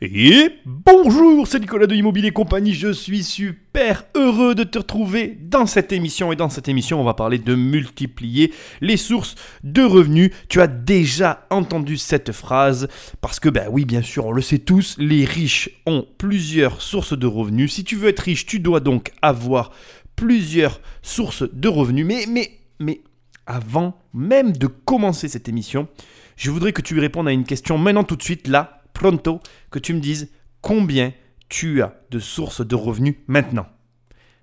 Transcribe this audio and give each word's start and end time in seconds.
Et 0.00 0.50
bonjour, 0.64 1.48
c'est 1.48 1.58
Nicolas 1.58 1.88
de 1.88 1.94
Immobilier 1.96 2.30
Compagnie, 2.30 2.72
je 2.72 2.92
suis 2.92 3.24
super 3.24 4.04
heureux 4.14 4.54
de 4.54 4.62
te 4.62 4.78
retrouver 4.78 5.36
dans 5.42 5.66
cette 5.66 5.90
émission. 5.90 6.30
Et 6.30 6.36
dans 6.36 6.48
cette 6.48 6.68
émission, 6.68 7.00
on 7.00 7.04
va 7.04 7.14
parler 7.14 7.38
de 7.38 7.56
multiplier 7.56 8.52
les 8.80 8.96
sources 8.96 9.34
de 9.64 9.82
revenus. 9.82 10.30
Tu 10.48 10.60
as 10.60 10.68
déjà 10.68 11.48
entendu 11.50 11.96
cette 11.96 12.30
phrase, 12.30 12.86
parce 13.20 13.40
que, 13.40 13.48
ben 13.48 13.66
oui, 13.72 13.84
bien 13.84 14.02
sûr, 14.02 14.26
on 14.26 14.30
le 14.30 14.40
sait 14.40 14.60
tous, 14.60 14.94
les 14.98 15.24
riches 15.24 15.68
ont 15.84 16.06
plusieurs 16.16 16.80
sources 16.80 17.18
de 17.18 17.26
revenus. 17.26 17.72
Si 17.72 17.82
tu 17.82 17.96
veux 17.96 18.10
être 18.10 18.20
riche, 18.20 18.46
tu 18.46 18.60
dois 18.60 18.78
donc 18.78 19.10
avoir 19.20 19.72
plusieurs 20.14 20.80
sources 21.02 21.42
de 21.52 21.66
revenus. 21.66 22.06
Mais, 22.06 22.24
mais, 22.28 22.52
mais, 22.78 23.00
avant 23.46 23.98
même 24.14 24.52
de 24.52 24.68
commencer 24.68 25.26
cette 25.26 25.48
émission, 25.48 25.88
je 26.36 26.52
voudrais 26.52 26.72
que 26.72 26.82
tu 26.82 26.96
répondes 27.00 27.26
à 27.26 27.32
une 27.32 27.42
question 27.42 27.78
maintenant 27.78 28.04
tout 28.04 28.14
de 28.14 28.22
suite, 28.22 28.46
là, 28.46 28.77
pronto, 28.98 29.40
que 29.70 29.78
tu 29.78 29.94
me 29.94 30.00
dises 30.00 30.30
combien 30.60 31.12
tu 31.48 31.82
as 31.82 31.94
de 32.10 32.18
sources 32.18 32.66
de 32.66 32.74
revenus 32.74 33.14
maintenant. 33.28 33.66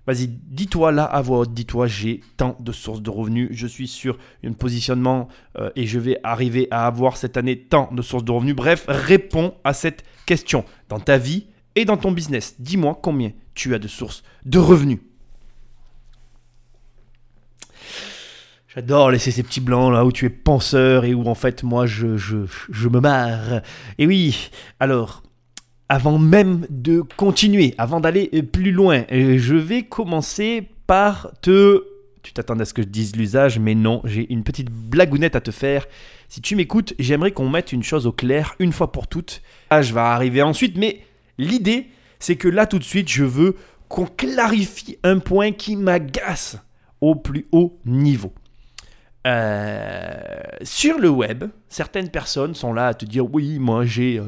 Vas-y, 0.06 0.28
dis-toi 0.28 0.92
là 0.92 1.04
à 1.04 1.20
voix 1.20 1.40
haute, 1.40 1.52
dis-toi 1.52 1.86
j'ai 1.88 2.20
tant 2.36 2.56
de 2.60 2.72
sources 2.72 3.02
de 3.02 3.10
revenus, 3.10 3.48
je 3.50 3.66
suis 3.66 3.86
sur 3.86 4.18
un 4.44 4.52
positionnement 4.52 5.28
euh, 5.58 5.70
et 5.76 5.84
je 5.84 5.98
vais 5.98 6.18
arriver 6.22 6.68
à 6.70 6.86
avoir 6.86 7.16
cette 7.16 7.36
année 7.36 7.58
tant 7.58 7.90
de 7.92 8.00
sources 8.02 8.24
de 8.24 8.32
revenus. 8.32 8.56
Bref, 8.56 8.86
réponds 8.88 9.54
à 9.62 9.74
cette 9.74 10.04
question 10.24 10.64
dans 10.88 11.00
ta 11.00 11.18
vie 11.18 11.46
et 11.74 11.84
dans 11.84 11.96
ton 11.96 12.12
business. 12.12 12.54
Dis-moi 12.58 12.98
combien 13.02 13.32
tu 13.54 13.74
as 13.74 13.78
de 13.78 13.88
sources 13.88 14.22
de 14.44 14.58
revenus. 14.58 15.00
J'adore 18.76 19.10
laisser 19.10 19.30
ces 19.30 19.42
petits 19.42 19.62
blancs 19.62 19.90
là 19.90 20.04
où 20.04 20.12
tu 20.12 20.26
es 20.26 20.28
penseur 20.28 21.06
et 21.06 21.14
où 21.14 21.26
en 21.28 21.34
fait 21.34 21.62
moi 21.62 21.86
je, 21.86 22.18
je, 22.18 22.44
je 22.68 22.88
me 22.90 23.00
marre. 23.00 23.62
Et 23.96 24.06
oui, 24.06 24.50
alors, 24.80 25.22
avant 25.88 26.18
même 26.18 26.66
de 26.68 27.00
continuer, 27.16 27.74
avant 27.78 28.00
d'aller 28.00 28.28
plus 28.42 28.72
loin, 28.72 29.04
euh, 29.10 29.38
je 29.38 29.54
vais 29.54 29.84
commencer 29.84 30.68
par 30.86 31.30
te... 31.40 31.84
Tu 32.22 32.34
t'attends 32.34 32.60
à 32.60 32.66
ce 32.66 32.74
que 32.74 32.82
je 32.82 32.88
dise 32.88 33.16
l'usage, 33.16 33.58
mais 33.58 33.74
non, 33.74 34.02
j'ai 34.04 34.30
une 34.30 34.44
petite 34.44 34.68
blagounette 34.70 35.36
à 35.36 35.40
te 35.40 35.52
faire. 35.52 35.86
Si 36.28 36.42
tu 36.42 36.54
m'écoutes, 36.54 36.92
j'aimerais 36.98 37.32
qu'on 37.32 37.48
mette 37.48 37.72
une 37.72 37.82
chose 37.82 38.06
au 38.06 38.12
clair 38.12 38.56
une 38.58 38.72
fois 38.72 38.92
pour 38.92 39.06
toutes. 39.06 39.40
Ah, 39.70 39.80
je 39.80 39.94
vais 39.94 40.00
arriver 40.00 40.42
ensuite, 40.42 40.76
mais 40.76 41.00
l'idée, 41.38 41.86
c'est 42.18 42.36
que 42.36 42.48
là 42.48 42.66
tout 42.66 42.78
de 42.78 42.84
suite, 42.84 43.08
je 43.08 43.24
veux 43.24 43.56
qu'on 43.88 44.04
clarifie 44.04 44.98
un 45.02 45.18
point 45.18 45.52
qui 45.52 45.76
m'agace 45.76 46.58
au 47.00 47.14
plus 47.14 47.46
haut 47.52 47.78
niveau. 47.86 48.34
Euh, 49.26 50.42
sur 50.62 50.98
le 50.98 51.08
web, 51.08 51.44
certaines 51.68 52.10
personnes 52.10 52.54
sont 52.54 52.72
là 52.72 52.88
à 52.88 52.94
te 52.94 53.04
dire 53.04 53.32
oui, 53.32 53.58
moi 53.58 53.84
j'ai 53.84 54.22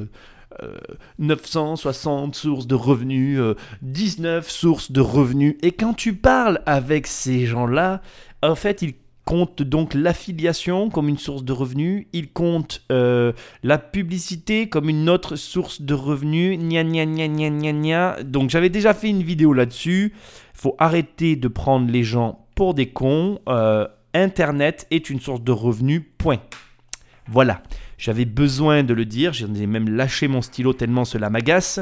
960 1.19 2.25
euh, 2.25 2.29
euh, 2.29 2.33
sources 2.33 2.67
de 2.67 2.75
revenus, 2.75 3.41
19 3.83 4.51
sources 4.51 4.91
de 4.91 5.01
revenus. 5.01 5.57
Et 5.63 5.73
quand 5.73 5.95
tu 5.95 6.15
parles 6.15 6.63
avec 6.67 7.07
ces 7.07 7.47
gens-là, 7.47 8.03
en 8.43 8.57
fait, 8.57 8.83
ils 8.83 8.95
comptent 9.25 9.63
donc 9.63 9.95
l'affiliation 9.95 10.89
comme 10.89 11.09
une 11.09 11.19
source 11.19 11.45
de 11.45 11.53
revenus, 11.53 12.07
ils 12.13 12.33
comptent 12.33 12.83
la 12.89 13.79
publicité 13.79 14.69
comme 14.69 14.89
une 14.89 15.09
autre 15.09 15.37
source 15.37 15.83
de 15.83 15.95
revenus, 15.95 16.59
gna 16.59 16.83
gna 16.83 17.05
gna 17.05 17.29
gna 17.29 17.51
gna 17.51 17.73
gna. 17.73 18.23
Donc 18.25 18.51
j'avais 18.51 18.71
déjà 18.71 18.95
fait 18.95 19.11
une 19.11 19.23
vidéo 19.23 19.53
là-dessus. 19.53 20.15
Faut 20.55 20.75
arrêter 20.79 21.37
de 21.37 21.47
prendre 21.47 21.89
les 21.89 22.03
gens 22.03 22.47
pour 22.57 22.75
des 22.75 22.89
cons. 22.89 23.39
Internet 24.14 24.87
est 24.91 25.11
une 25.11 25.20
source 25.20 25.42
de 25.42 25.53
revenus, 25.53 26.03
point. 26.19 26.41
Voilà, 27.27 27.62
j'avais 27.98 28.25
besoin 28.25 28.83
de 28.83 28.95
le 28.95 29.05
dire, 29.05 29.33
j'en 29.33 29.55
ai 29.55 29.67
même 29.67 29.89
lâché 29.89 30.28
mon 30.28 30.41
stylo 30.41 30.73
tellement 30.73 31.05
cela 31.05 31.28
m'agace. 31.28 31.81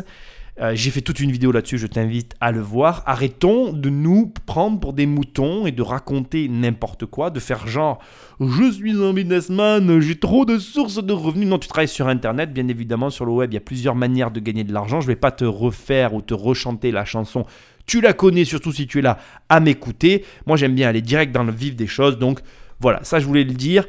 Euh, 0.58 0.72
j'ai 0.74 0.90
fait 0.90 1.02
toute 1.02 1.20
une 1.20 1.30
vidéo 1.30 1.52
là-dessus, 1.52 1.76
je 1.76 1.86
t'invite 1.86 2.34
à 2.40 2.50
le 2.50 2.60
voir. 2.60 3.02
Arrêtons 3.04 3.74
de 3.74 3.90
nous 3.90 4.32
prendre 4.46 4.80
pour 4.80 4.94
des 4.94 5.04
moutons 5.04 5.66
et 5.66 5.72
de 5.72 5.82
raconter 5.82 6.48
n'importe 6.48 7.04
quoi, 7.04 7.28
de 7.28 7.40
faire 7.40 7.68
genre 7.68 7.98
je 8.40 8.72
suis 8.72 8.92
un 8.92 9.12
businessman, 9.12 10.00
j'ai 10.00 10.18
trop 10.18 10.46
de 10.46 10.58
sources 10.58 11.04
de 11.04 11.12
revenus. 11.12 11.46
Non, 11.46 11.58
tu 11.58 11.68
travailles 11.68 11.88
sur 11.88 12.08
Internet, 12.08 12.54
bien 12.54 12.68
évidemment, 12.68 13.10
sur 13.10 13.26
le 13.26 13.32
web, 13.32 13.52
il 13.52 13.54
y 13.54 13.58
a 13.58 13.60
plusieurs 13.60 13.94
manières 13.94 14.30
de 14.30 14.40
gagner 14.40 14.64
de 14.64 14.72
l'argent. 14.72 15.02
Je 15.02 15.06
ne 15.06 15.12
vais 15.12 15.20
pas 15.20 15.30
te 15.30 15.44
refaire 15.44 16.14
ou 16.14 16.22
te 16.22 16.32
rechanter 16.32 16.90
la 16.90 17.04
chanson 17.04 17.44
tu 17.86 18.00
la 18.00 18.12
connais, 18.12 18.44
surtout 18.44 18.72
si 18.72 18.86
tu 18.86 18.98
es 18.98 19.02
là 19.02 19.18
à 19.48 19.60
m'écouter. 19.60 20.24
Moi, 20.46 20.56
j'aime 20.56 20.74
bien 20.74 20.88
aller 20.88 21.02
direct 21.02 21.32
dans 21.32 21.44
le 21.44 21.52
vif 21.52 21.76
des 21.76 21.86
choses. 21.86 22.18
Donc, 22.18 22.40
voilà, 22.80 23.02
ça, 23.04 23.20
je 23.20 23.26
voulais 23.26 23.44
le 23.44 23.54
dire. 23.54 23.86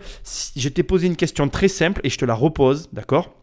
Je 0.55 0.69
t'ai 0.69 0.83
posé 0.83 1.07
une 1.07 1.15
question 1.15 1.49
très 1.49 1.67
simple 1.67 2.01
et 2.03 2.09
je 2.09 2.17
te 2.17 2.25
la 2.25 2.33
repose, 2.33 2.89
d'accord? 2.93 3.33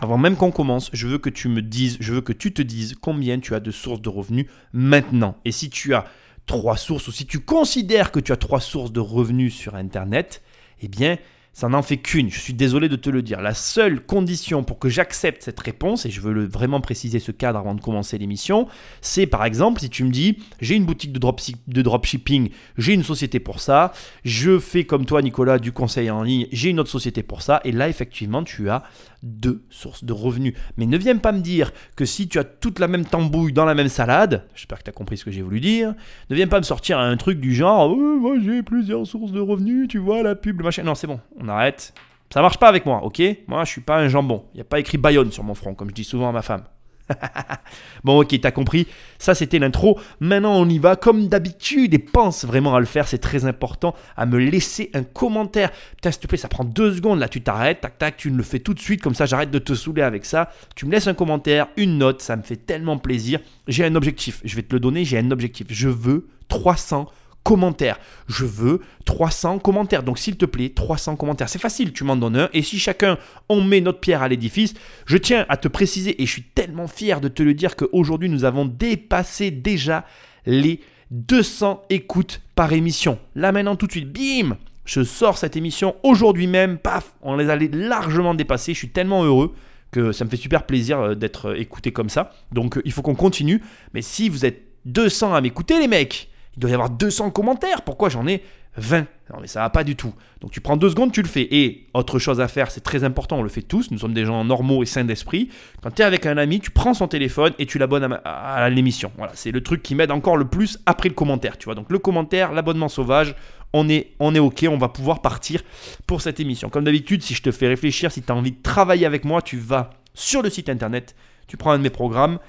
Avant 0.00 0.18
même 0.18 0.36
qu'on 0.36 0.52
commence, 0.52 0.90
je 0.92 1.08
veux 1.08 1.18
que 1.18 1.30
tu 1.30 1.48
me 1.48 1.60
dises, 1.60 1.96
je 1.98 2.12
veux 2.12 2.20
que 2.20 2.32
tu 2.32 2.52
te 2.52 2.62
dises 2.62 2.94
combien 3.00 3.40
tu 3.40 3.54
as 3.54 3.60
de 3.60 3.72
sources 3.72 4.00
de 4.00 4.08
revenus 4.08 4.46
maintenant. 4.72 5.36
Et 5.44 5.50
si 5.50 5.70
tu 5.70 5.94
as 5.94 6.04
trois 6.46 6.76
sources 6.76 7.08
ou 7.08 7.12
si 7.12 7.26
tu 7.26 7.40
considères 7.40 8.12
que 8.12 8.20
tu 8.20 8.30
as 8.30 8.36
trois 8.36 8.60
sources 8.60 8.92
de 8.92 9.00
revenus 9.00 9.54
sur 9.54 9.74
Internet, 9.74 10.42
eh 10.80 10.88
bien, 10.88 11.18
ça 11.58 11.68
n'en 11.68 11.82
fait 11.82 11.96
qu'une, 11.96 12.30
je 12.30 12.38
suis 12.38 12.54
désolé 12.54 12.88
de 12.88 12.94
te 12.94 13.10
le 13.10 13.20
dire. 13.20 13.40
La 13.40 13.52
seule 13.52 13.98
condition 13.98 14.62
pour 14.62 14.78
que 14.78 14.88
j'accepte 14.88 15.42
cette 15.42 15.58
réponse, 15.58 16.06
et 16.06 16.10
je 16.10 16.20
veux 16.20 16.46
vraiment 16.46 16.80
préciser 16.80 17.18
ce 17.18 17.32
cadre 17.32 17.58
avant 17.58 17.74
de 17.74 17.80
commencer 17.80 18.16
l'émission, 18.16 18.68
c'est 19.00 19.26
par 19.26 19.44
exemple 19.44 19.80
si 19.80 19.90
tu 19.90 20.04
me 20.04 20.10
dis 20.10 20.38
j'ai 20.60 20.76
une 20.76 20.84
boutique 20.84 21.12
de, 21.12 21.18
de 21.18 21.82
dropshipping, 21.82 22.50
j'ai 22.76 22.92
une 22.94 23.02
société 23.02 23.40
pour 23.40 23.58
ça, 23.58 23.92
je 24.24 24.60
fais 24.60 24.84
comme 24.84 25.04
toi 25.04 25.20
Nicolas 25.20 25.58
du 25.58 25.72
conseil 25.72 26.12
en 26.12 26.22
ligne, 26.22 26.46
j'ai 26.52 26.70
une 26.70 26.78
autre 26.78 26.90
société 26.90 27.24
pour 27.24 27.42
ça, 27.42 27.60
et 27.64 27.72
là 27.72 27.88
effectivement 27.88 28.44
tu 28.44 28.70
as 28.70 28.84
deux 29.22 29.64
sources 29.70 30.04
de 30.04 30.12
revenus. 30.12 30.54
Mais 30.76 30.86
ne 30.86 30.96
viens 30.96 31.16
pas 31.16 31.32
me 31.32 31.40
dire 31.40 31.72
que 31.96 32.04
si 32.04 32.28
tu 32.28 32.38
as 32.38 32.44
toute 32.44 32.78
la 32.78 32.88
même 32.88 33.04
tambouille 33.04 33.52
dans 33.52 33.64
la 33.64 33.74
même 33.74 33.88
salade, 33.88 34.44
j'espère 34.54 34.78
que 34.78 34.84
tu 34.84 34.90
as 34.90 34.92
compris 34.92 35.16
ce 35.16 35.24
que 35.24 35.30
j'ai 35.30 35.42
voulu 35.42 35.60
dire, 35.60 35.94
ne 36.30 36.36
viens 36.36 36.48
pas 36.48 36.58
me 36.58 36.64
sortir 36.64 36.98
un 36.98 37.16
truc 37.16 37.40
du 37.40 37.54
genre, 37.54 37.90
oh, 37.90 38.18
moi 38.20 38.36
j'ai 38.42 38.62
plusieurs 38.62 39.06
sources 39.06 39.32
de 39.32 39.40
revenus, 39.40 39.88
tu 39.88 39.98
vois, 39.98 40.22
la 40.22 40.34
pub, 40.34 40.62
machin. 40.62 40.82
Non, 40.82 40.94
c'est 40.94 41.06
bon, 41.06 41.20
on 41.40 41.48
arrête. 41.48 41.92
Ça 42.32 42.42
marche 42.42 42.58
pas 42.58 42.68
avec 42.68 42.84
moi, 42.84 43.02
ok? 43.04 43.22
Moi, 43.46 43.64
je 43.64 43.70
suis 43.70 43.80
pas 43.80 43.98
un 43.98 44.08
jambon. 44.08 44.44
Il 44.52 44.58
n'y 44.58 44.60
a 44.60 44.64
pas 44.64 44.78
écrit 44.78 44.98
Bayonne 44.98 45.32
sur 45.32 45.44
mon 45.44 45.54
front, 45.54 45.74
comme 45.74 45.88
je 45.88 45.94
dis 45.94 46.04
souvent 46.04 46.28
à 46.28 46.32
ma 46.32 46.42
femme. 46.42 46.64
bon, 48.04 48.20
ok, 48.20 48.40
t'as 48.40 48.50
compris. 48.50 48.86
Ça, 49.18 49.34
c'était 49.34 49.58
l'intro. 49.58 49.98
Maintenant, 50.20 50.54
on 50.54 50.68
y 50.68 50.78
va 50.78 50.96
comme 50.96 51.28
d'habitude 51.28 51.94
et 51.94 51.98
pense 51.98 52.44
vraiment 52.44 52.74
à 52.74 52.80
le 52.80 52.86
faire. 52.86 53.08
C'est 53.08 53.18
très 53.18 53.46
important 53.46 53.94
à 54.16 54.26
me 54.26 54.38
laisser 54.38 54.90
un 54.94 55.02
commentaire. 55.02 55.70
Putain, 55.96 56.10
s'il 56.10 56.20
te 56.20 56.26
plaît, 56.26 56.38
ça 56.38 56.48
prend 56.48 56.64
deux 56.64 56.94
secondes. 56.94 57.18
Là, 57.18 57.28
tu 57.28 57.40
t'arrêtes, 57.40 57.80
tac, 57.80 57.98
tac, 57.98 58.16
tu 58.16 58.30
le 58.30 58.42
fais 58.42 58.60
tout 58.60 58.74
de 58.74 58.80
suite. 58.80 59.02
Comme 59.02 59.14
ça, 59.14 59.26
j'arrête 59.26 59.50
de 59.50 59.58
te 59.58 59.74
saouler 59.74 60.02
avec 60.02 60.24
ça. 60.24 60.50
Tu 60.76 60.86
me 60.86 60.92
laisses 60.92 61.06
un 61.06 61.14
commentaire, 61.14 61.68
une 61.76 61.98
note. 61.98 62.22
Ça 62.22 62.36
me 62.36 62.42
fait 62.42 62.56
tellement 62.56 62.98
plaisir. 62.98 63.40
J'ai 63.66 63.84
un 63.84 63.94
objectif. 63.94 64.40
Je 64.44 64.56
vais 64.56 64.62
te 64.62 64.74
le 64.74 64.80
donner. 64.80 65.04
J'ai 65.04 65.18
un 65.18 65.30
objectif. 65.30 65.66
Je 65.70 65.88
veux 65.88 66.28
300 66.48 67.08
commentaires. 67.48 67.98
Je 68.26 68.44
veux 68.44 68.82
300 69.06 69.60
commentaires. 69.60 70.02
Donc 70.02 70.18
s'il 70.18 70.36
te 70.36 70.44
plaît, 70.44 70.68
300 70.68 71.16
commentaires. 71.16 71.48
C'est 71.48 71.58
facile, 71.58 71.94
tu 71.94 72.04
m'en 72.04 72.14
donnes 72.14 72.36
un. 72.36 72.50
Et 72.52 72.60
si 72.60 72.78
chacun, 72.78 73.16
on 73.48 73.62
met 73.62 73.80
notre 73.80 74.00
pierre 74.00 74.20
à 74.20 74.28
l'édifice, 74.28 74.74
je 75.06 75.16
tiens 75.16 75.46
à 75.48 75.56
te 75.56 75.66
préciser, 75.66 76.20
et 76.20 76.26
je 76.26 76.30
suis 76.30 76.42
tellement 76.42 76.88
fier 76.88 77.22
de 77.22 77.28
te 77.28 77.42
le 77.42 77.54
dire, 77.54 77.74
qu'aujourd'hui, 77.74 78.28
nous 78.28 78.44
avons 78.44 78.66
dépassé 78.66 79.50
déjà 79.50 80.04
les 80.44 80.80
200 81.10 81.84
écoutes 81.88 82.42
par 82.54 82.74
émission. 82.74 83.18
Là 83.34 83.50
maintenant, 83.50 83.76
tout 83.76 83.86
de 83.86 83.92
suite, 83.92 84.12
bim 84.12 84.58
Je 84.84 85.02
sors 85.02 85.38
cette 85.38 85.56
émission 85.56 85.96
aujourd'hui 86.02 86.48
même, 86.48 86.76
paf 86.76 87.14
On 87.22 87.34
les 87.34 87.48
a 87.48 87.56
largement 87.56 88.34
dépassés. 88.34 88.74
Je 88.74 88.78
suis 88.78 88.90
tellement 88.90 89.24
heureux 89.24 89.54
que 89.90 90.12
ça 90.12 90.26
me 90.26 90.28
fait 90.28 90.36
super 90.36 90.66
plaisir 90.66 91.00
euh, 91.00 91.14
d'être 91.14 91.58
écouté 91.58 91.92
comme 91.92 92.10
ça. 92.10 92.30
Donc 92.52 92.76
euh, 92.76 92.82
il 92.84 92.92
faut 92.92 93.00
qu'on 93.00 93.14
continue. 93.14 93.62
Mais 93.94 94.02
si 94.02 94.28
vous 94.28 94.44
êtes 94.44 94.64
200 94.84 95.32
à 95.32 95.40
m'écouter, 95.40 95.78
les 95.78 95.88
mecs, 95.88 96.28
il 96.58 96.60
doit 96.60 96.70
y 96.72 96.74
avoir 96.74 96.90
200 96.90 97.30
commentaires. 97.30 97.82
Pourquoi 97.82 98.08
j'en 98.08 98.26
ai 98.26 98.42
20 98.78 99.06
Non, 99.32 99.38
mais 99.40 99.46
ça 99.46 99.60
va 99.60 99.70
pas 99.70 99.84
du 99.84 99.94
tout. 99.94 100.12
Donc 100.40 100.50
tu 100.50 100.60
prends 100.60 100.76
deux 100.76 100.90
secondes, 100.90 101.12
tu 101.12 101.22
le 101.22 101.28
fais. 101.28 101.46
Et 101.52 101.86
autre 101.94 102.18
chose 102.18 102.40
à 102.40 102.48
faire, 102.48 102.72
c'est 102.72 102.80
très 102.80 103.04
important, 103.04 103.38
on 103.38 103.44
le 103.44 103.48
fait 103.48 103.62
tous. 103.62 103.92
Nous 103.92 103.98
sommes 103.98 104.12
des 104.12 104.24
gens 104.24 104.44
normaux 104.44 104.82
et 104.82 104.86
sains 104.86 105.04
d'esprit. 105.04 105.50
Quand 105.84 105.92
tu 105.92 106.02
es 106.02 106.04
avec 106.04 106.26
un 106.26 106.36
ami, 106.36 106.58
tu 106.58 106.72
prends 106.72 106.94
son 106.94 107.06
téléphone 107.06 107.52
et 107.60 107.66
tu 107.66 107.78
l'abonnes 107.78 108.18
à, 108.24 108.68
l'émission. 108.70 109.12
Voilà, 109.16 109.30
c'est 109.36 109.52
le 109.52 109.62
truc 109.62 109.84
qui 109.84 109.94
m'aide 109.94 110.10
encore 110.10 110.36
le 110.36 110.46
plus 110.46 110.80
après 110.84 111.08
le 111.08 111.14
commentaire. 111.14 111.58
Tu 111.58 111.66
vois, 111.66 111.76
donc 111.76 111.92
le 111.92 112.00
commentaire, 112.00 112.50
l'abonnement 112.50 112.88
sauvage, 112.88 113.36
on 113.72 113.88
est, 113.88 114.14
on 114.18 114.34
est 114.34 114.40
OK, 114.40 114.66
on 114.68 114.78
va 114.78 114.88
pouvoir 114.88 115.22
partir 115.22 115.62
pour 116.08 116.22
cette 116.22 116.40
émission. 116.40 116.70
Comme 116.70 116.82
d'habitude, 116.82 117.22
si 117.22 117.34
je 117.34 117.42
te 117.42 117.52
fais 117.52 117.68
réfléchir, 117.68 118.10
si 118.10 118.22
tu 118.22 118.32
as 118.32 118.34
envie 118.34 118.50
de 118.50 118.62
travailler 118.64 119.06
avec 119.06 119.24
moi, 119.24 119.42
tu 119.42 119.58
vas 119.58 119.90
sur 120.12 120.42
le 120.42 120.50
site 120.50 120.68
internet, 120.68 121.14
tu 121.46 121.56
prends 121.56 121.70
un 121.70 121.78
de 121.78 121.84
mes 121.84 121.90
programmes 121.90 122.40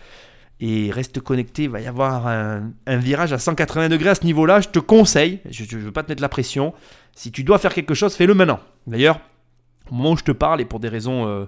et 0.62 0.92
reste 0.92 1.20
connecté. 1.20 1.64
Il 1.64 1.70
va 1.70 1.82
y 1.82 1.88
avoir 1.88 2.28
un, 2.28 2.72
virage 2.88 3.34
à 3.34 3.38
180 3.38 3.90
degrés 3.90 4.10
à 4.10 4.16
ce 4.16 4.26
niveau-là. 4.26 4.62
Je 4.62 4.70
te 4.70 4.80
conseille, 4.80 5.40
je 5.50 5.64
ne 5.76 5.82
veux 5.82 5.92
pas 5.92 6.04
te 6.04 6.12
mettre 6.12 6.22
la 6.22 6.30
pression. 6.30 6.74
Si 7.16 7.32
tu 7.32 7.44
dois 7.44 7.60
faire 7.60 7.74
quelque 7.74 7.94
chose, 7.94 8.16
fais-le 8.16 8.34
maintenant. 8.34 8.60
D'ailleurs, 8.88 9.20
au 9.92 9.96
moment 9.96 10.12
où 10.12 10.18
je 10.18 10.24
te 10.24 10.32
parle, 10.32 10.62
et 10.62 10.66
pour 10.66 10.80
des 10.80 10.90
raisons 10.90 11.28
euh, 11.28 11.46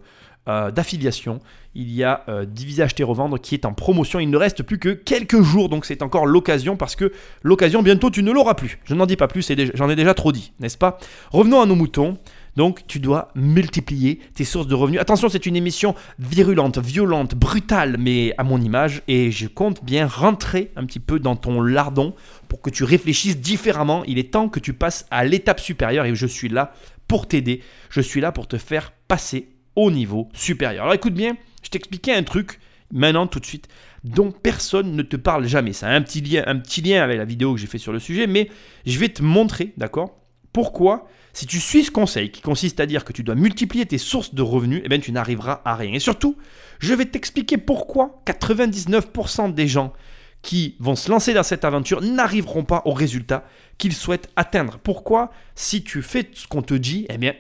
euh, 0.48 0.72
d'affiliation, 0.72 1.40
il 1.76 1.92
y 1.92 2.04
a 2.04 2.24
euh, 2.28 2.46
Diviser, 2.46 2.84
Acheter, 2.84 3.04
Revendre 3.04 3.40
qui 3.40 3.56
est 3.56 3.66
en 3.66 3.74
promotion. 3.74 4.20
Il 4.20 4.30
ne 4.30 4.38
reste 4.38 4.64
plus 4.64 4.80
que 4.80 4.90
quelques 4.90 5.42
jours, 5.42 5.70
donc 5.70 5.86
c'est 5.86 6.02
encore 6.02 6.26
l'occasion 6.26 6.78
parce 6.78 6.96
que 6.96 7.12
l'occasion, 7.44 7.84
bientôt, 7.84 8.10
tu 8.10 8.24
ne 8.24 8.32
l'auras 8.32 8.56
plus. 8.56 8.80
Je 8.86 8.96
n'en 8.96 9.06
dis 9.06 9.18
pas 9.18 9.28
plus, 9.28 9.50
j'en 9.76 9.90
ai 9.90 9.96
déjà 9.96 10.14
trop 10.14 10.32
dit, 10.32 10.54
n'est-ce 10.60 10.78
pas? 10.78 10.98
Revenons 11.32 11.62
à 11.62 11.66
nos 11.66 11.76
moutons. 11.76 12.18
Donc 12.56 12.86
tu 12.88 13.00
dois 13.00 13.30
multiplier 13.36 14.20
tes 14.34 14.44
sources 14.44 14.68
de 14.68 14.76
revenus. 14.76 15.00
Attention, 15.00 15.30
c'est 15.30 15.46
une 15.46 15.56
émission 15.56 15.96
virulente, 16.20 16.80
violente, 16.80 17.36
brutale, 17.36 17.96
mais 17.98 18.34
à 18.38 18.44
mon 18.44 18.60
image, 18.60 19.02
et 19.08 19.32
je 19.32 19.48
compte 19.48 19.84
bien 19.84 20.06
rentrer 20.08 20.72
un 20.76 20.86
petit 20.86 21.00
peu 21.00 21.20
dans 21.20 21.36
ton 21.36 21.62
lardon 21.62 22.14
pour 22.48 22.62
que 22.62 22.70
tu 22.70 22.84
réfléchisses 22.84 23.38
différemment. 23.38 24.04
Il 24.06 24.20
est 24.20 24.32
temps 24.32 24.50
que 24.50 24.60
tu 24.60 24.74
passes 24.74 25.06
à 25.12 25.24
l'étape 25.24 25.60
supérieure 25.60 26.06
et 26.06 26.16
je 26.16 26.28
suis 26.28 26.50
là 26.50 26.74
pour 27.08 27.28
t'aider. 27.28 27.62
Je 27.90 28.02
suis 28.02 28.22
là 28.22 28.32
pour 28.32 28.48
te 28.48 28.58
faire 28.58 28.94
passer 29.08 29.50
au 29.76 29.92
niveau 29.92 30.30
supérieur. 30.34 30.84
Alors 30.84 30.96
écoute 30.96 31.14
bien, 31.14 31.38
je 31.64 31.70
t'expliquais 31.70 32.14
un 32.14 32.24
truc 32.24 32.60
maintenant 32.94 33.28
tout 33.28 33.40
de 33.40 33.46
suite 33.46 33.68
dont 34.04 34.32
personne 34.32 34.96
ne 34.96 35.04
te 35.04 35.16
parle 35.16 35.48
jamais. 35.48 35.74
Ça 35.74 35.88
a 35.88 35.94
un 35.94 36.02
petit 36.02 36.22
lien, 36.22 37.04
avec 37.04 37.18
la 37.18 37.26
vidéo 37.26 37.54
que 37.54 37.60
j'ai 37.60 37.68
fait 37.68 37.78
sur 37.78 37.94
le 37.94 38.00
sujet, 38.00 38.28
mais 38.28 38.50
je 38.86 38.98
vais 39.00 39.10
te 39.10 39.22
montrer, 39.22 39.74
d'accord? 39.78 40.21
Pourquoi 40.54 41.08
si 41.34 41.46
tu 41.46 41.60
suis 41.60 41.86
ce 41.86 41.92
conseil 41.92 42.30
qui 42.30 42.42
consiste 42.42 42.80
à 42.80 42.86
dire 42.86 43.06
que 43.06 43.14
tu 43.14 43.24
dois 43.24 43.36
multiplier 43.36 43.86
tes 43.86 43.98
sources 43.98 44.34
de 44.34 44.42
revenus, 44.42 44.82
eh 44.84 44.90
bien, 44.90 45.00
tu 45.00 45.12
n'arriveras 45.12 45.62
à 45.64 45.76
rien. 45.76 45.94
Et 45.94 46.00
surtout, 46.00 46.36
je 46.80 46.94
vais 46.94 47.06
t'expliquer 47.06 47.58
pourquoi 47.58 48.22
99% 48.26 49.54
des 49.54 49.68
gens 49.68 49.94
qui 50.42 50.76
vont 50.80 50.96
se 50.96 51.10
lancer 51.10 51.34
dans 51.34 51.44
cette 51.44 51.64
aventure 51.64 52.02
n'arriveront 52.02 52.64
pas 52.64 52.82
au 52.86 52.92
résultat 52.92 53.46
qu'ils 53.78 53.94
souhaitent 53.94 54.30
atteindre. 54.36 54.80
Pourquoi 54.84 55.32
Si 55.56 55.84
tu 55.84 56.02
fais 56.02 56.30
ce 56.34 56.48
qu'on 56.48 56.64
te 56.64 56.74
dit, 56.74 57.06
eh 57.10 57.18
bien, 57.18 57.34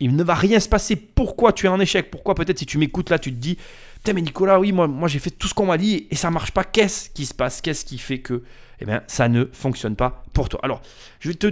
il 0.00 0.16
ne 0.16 0.24
va 0.24 0.34
rien 0.34 0.60
se 0.60 0.68
passer. 0.68 0.96
Pourquoi 0.96 1.52
tu 1.52 1.66
es 1.66 1.68
en 1.68 1.80
échec? 1.80 2.10
Pourquoi 2.10 2.34
peut-être 2.34 2.58
si 2.58 2.66
tu 2.66 2.78
m'écoutes 2.78 3.10
là, 3.10 3.18
tu 3.18 3.30
te 3.32 3.38
dis, 3.38 3.56
putain 3.96 4.12
mais 4.12 4.22
Nicolas, 4.22 4.58
oui, 4.58 4.72
moi, 4.72 5.08
j'ai 5.08 5.20
fait 5.20 5.30
tout 5.30 5.46
ce 5.46 5.54
qu'on 5.54 5.66
m'a 5.66 5.78
dit 5.78 6.08
et 6.10 6.16
ça 6.16 6.30
marche 6.30 6.50
pas. 6.50 6.64
Qu'est-ce 6.64 7.08
qui 7.10 7.24
se 7.24 7.34
passe? 7.34 7.60
Qu'est-ce 7.60 7.84
qui 7.84 7.98
fait 7.98 8.18
que, 8.18 8.42
eh 8.80 8.84
bien, 8.84 9.02
ça 9.06 9.28
ne 9.28 9.44
fonctionne 9.52 9.96
pas 9.96 10.24
pour 10.32 10.48
toi? 10.48 10.60
Alors, 10.62 10.82
je 11.20 11.28
vais 11.28 11.36
te 11.36 11.46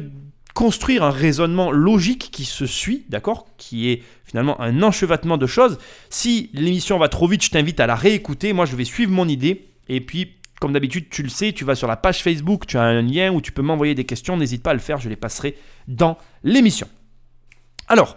construire 0.55 1.03
un 1.03 1.11
raisonnement 1.11 1.71
logique 1.71 2.31
qui 2.31 2.45
se 2.45 2.67
suit, 2.67 3.05
d'accord 3.09 3.47
Qui 3.57 3.91
est 3.91 4.03
finalement 4.25 4.61
un 4.61 4.83
enchevêtrement 4.83 5.39
de 5.39 5.47
choses. 5.47 5.79
Si 6.11 6.51
l'émission 6.53 6.99
va 6.99 7.09
trop 7.09 7.27
vite, 7.27 7.45
je 7.45 7.51
t'invite 7.51 7.81
à 7.81 7.87
la 7.87 7.95
réécouter. 7.95 8.53
Moi, 8.53 8.67
je 8.67 8.77
vais 8.77 8.85
suivre 8.85 9.13
mon 9.13 9.29
idée. 9.29 9.69
Et 9.89 10.01
puis, 10.01 10.35
comme 10.61 10.73
d'habitude, 10.73 11.09
tu 11.11 11.23
le 11.23 11.29
sais, 11.29 11.53
tu 11.53 11.65
vas 11.65 11.75
sur 11.75 11.89
la 11.89 11.97
page 11.97 12.23
Facebook, 12.23 12.67
tu 12.67 12.79
as 12.79 12.83
un 12.83 13.03
lien 13.03 13.33
où 13.33 13.41
tu 13.41 13.53
peux 13.53 13.63
m'envoyer 13.63 13.95
des 13.95 14.05
questions. 14.05 14.37
N'hésite 14.37 14.63
pas 14.63 14.71
à 14.71 14.75
le 14.75 14.81
faire, 14.81 14.99
je 14.99 15.09
les 15.09 15.17
passerai 15.17 15.57
dans 15.89 16.17
l'émission. 16.45 16.87
Alors, 17.89 18.17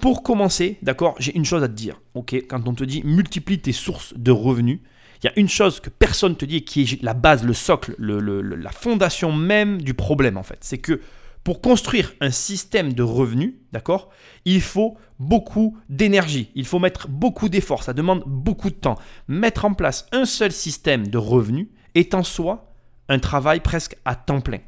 pour 0.00 0.22
commencer, 0.22 0.78
d'accord, 0.82 1.14
j'ai 1.18 1.34
une 1.36 1.44
chose 1.44 1.62
à 1.62 1.68
te 1.68 1.74
dire. 1.74 2.00
Ok, 2.14 2.34
quand 2.48 2.66
on 2.66 2.74
te 2.74 2.84
dit 2.84 3.02
multiplie 3.04 3.60
tes 3.60 3.72
sources 3.72 4.14
de 4.16 4.30
revenus, 4.30 4.80
il 5.22 5.26
y 5.26 5.28
a 5.28 5.38
une 5.38 5.48
chose 5.48 5.80
que 5.80 5.88
personne 5.88 6.32
ne 6.32 6.36
te 6.36 6.44
dit 6.44 6.56
et 6.56 6.64
qui 6.64 6.82
est 6.82 7.02
la 7.02 7.14
base, 7.14 7.44
le 7.44 7.54
socle, 7.54 7.94
la 7.98 8.70
fondation 8.70 9.32
même 9.32 9.80
du 9.80 9.94
problème 9.94 10.36
en 10.36 10.42
fait. 10.42 10.58
C'est 10.60 10.78
que 10.78 11.00
pour 11.46 11.60
construire 11.60 12.12
un 12.20 12.32
système 12.32 12.92
de 12.92 13.04
revenus, 13.04 13.54
d'accord, 13.70 14.10
il 14.44 14.60
faut 14.60 14.96
beaucoup 15.20 15.78
d'énergie, 15.88 16.50
il 16.56 16.64
faut 16.64 16.80
mettre 16.80 17.06
beaucoup 17.06 17.48
d'efforts, 17.48 17.84
ça 17.84 17.92
demande 17.92 18.24
beaucoup 18.26 18.68
de 18.68 18.74
temps. 18.74 18.96
Mettre 19.28 19.64
en 19.64 19.72
place 19.72 20.08
un 20.10 20.24
seul 20.24 20.50
système 20.50 21.06
de 21.06 21.18
revenus 21.18 21.68
est 21.94 22.14
en 22.14 22.24
soi 22.24 22.74
un 23.08 23.20
travail 23.20 23.60
presque 23.60 23.96
à 24.04 24.16
temps 24.16 24.40
plein. 24.40 24.58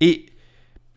Et 0.00 0.24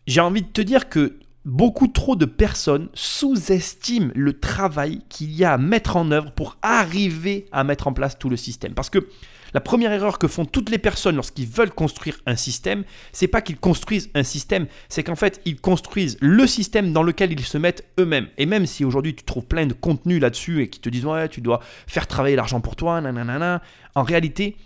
j'ai 0.06 0.22
envie 0.22 0.40
de 0.40 0.48
te 0.48 0.62
dire 0.62 0.88
que 0.88 1.18
beaucoup 1.44 1.88
trop 1.88 2.16
de 2.16 2.24
personnes 2.24 2.88
sous-estiment 2.94 4.10
le 4.14 4.40
travail 4.40 5.02
qu'il 5.10 5.32
y 5.32 5.44
a 5.44 5.52
à 5.52 5.58
mettre 5.58 5.98
en 5.98 6.10
œuvre 6.10 6.32
pour 6.32 6.56
arriver 6.62 7.44
à 7.52 7.64
mettre 7.64 7.86
en 7.86 7.92
place 7.92 8.18
tout 8.18 8.30
le 8.30 8.38
système. 8.38 8.72
Parce 8.72 8.88
que 8.88 9.06
la 9.54 9.60
première 9.60 9.92
erreur 9.92 10.18
que 10.18 10.28
font 10.28 10.44
toutes 10.44 10.70
les 10.70 10.78
personnes 10.78 11.16
lorsqu'ils 11.16 11.46
veulent 11.46 11.70
construire 11.70 12.18
un 12.26 12.36
système, 12.36 12.84
c'est 13.12 13.28
pas 13.28 13.40
qu'ils 13.40 13.58
construisent 13.58 14.10
un 14.14 14.22
système, 14.22 14.66
c'est 14.88 15.02
qu'en 15.02 15.16
fait, 15.16 15.40
ils 15.44 15.60
construisent 15.60 16.18
le 16.20 16.46
système 16.46 16.92
dans 16.92 17.02
lequel 17.02 17.32
ils 17.32 17.44
se 17.44 17.58
mettent 17.58 17.84
eux-mêmes. 17.98 18.28
Et 18.38 18.46
même 18.46 18.66
si 18.66 18.84
aujourd'hui 18.84 19.14
tu 19.14 19.24
trouves 19.24 19.46
plein 19.46 19.66
de 19.66 19.74
contenus 19.74 20.20
là-dessus 20.20 20.62
et 20.62 20.68
qui 20.68 20.80
te 20.80 20.88
disent 20.88 21.06
ouais, 21.06 21.28
tu 21.28 21.40
dois 21.40 21.60
faire 21.86 22.06
travailler 22.06 22.36
l'argent 22.36 22.60
pour 22.60 22.76
toi, 22.76 23.00
nanana, 23.00 23.62
en 23.94 24.02
réalité, 24.02 24.56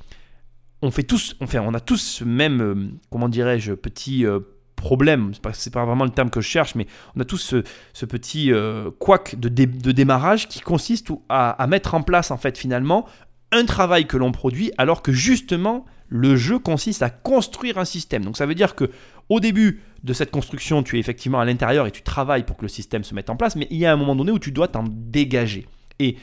on 0.83 0.91
fait 0.91 1.05
tous, 1.05 1.37
enfin, 1.41 1.61
on 1.61 1.75
a 1.75 1.81
tous 1.81 1.99
ce 1.99 2.25
même, 2.25 2.61
euh, 2.61 2.75
comment 3.11 3.29
dirais-je, 3.29 3.73
petit 3.73 4.27
euh, 4.27 4.41
problème, 4.75 5.31
c'est 5.33 5.73
pas, 5.73 5.81
pas 5.81 5.87
vraiment 5.87 6.05
le 6.05 6.11
terme 6.11 6.29
que 6.29 6.41
je 6.41 6.49
cherche, 6.49 6.75
mais 6.75 6.87
on 7.15 7.21
a 7.21 7.25
tous 7.25 7.55
ce, 7.95 8.05
petit 8.05 8.53
euh, 8.53 8.91
couac 8.99 9.39
de, 9.39 9.49
de, 9.49 9.93
démarrage 9.93 10.49
qui 10.49 10.61
consiste 10.61 11.13
à, 11.29 11.51
à, 11.51 11.67
mettre 11.69 11.95
en 11.95 12.03
place 12.03 12.33
en 12.33 12.37
fait 12.37 12.59
finalement 12.59 13.07
un 13.53 13.65
travail 13.65 14.07
que 14.07 14.17
l'on 14.17 14.33
produit, 14.33 14.73
alors 14.79 15.03
que 15.03 15.13
justement, 15.13 15.85
le 16.09 16.37
jeu 16.37 16.59
consiste 16.59 17.03
à 17.03 17.11
construire 17.11 17.79
un 17.79 17.85
système. 17.85 18.25
Donc 18.25 18.37
ça 18.37 18.47
veut 18.47 18.55
dire 18.55 18.75
que 18.75 18.91
au 19.29 19.41
début 19.41 19.81
de 20.03 20.13
cette 20.13 20.31
construction, 20.31 20.83
tu 20.83 20.97
es 20.97 21.01
effectivement 21.01 21.41
à 21.41 21.45
l'intérieur 21.45 21.87
et 21.87 21.91
tu 21.91 22.03
travailles 22.03 22.45
pour 22.45 22.57
que 22.57 22.63
le 22.63 22.69
système 22.69 23.05
se 23.05 23.15
mette 23.15 23.31
en 23.31 23.37
place, 23.37 23.57
mais 23.57 23.67
il 23.71 23.79
y 23.79 23.87
a 23.87 23.93
un 23.93 23.97
moment 23.97 24.17
donné 24.17 24.33
où 24.33 24.39
tu 24.39 24.53
dois 24.53 24.69
t'en 24.69 24.85
dégager. 24.89 25.67
Et 25.99 26.17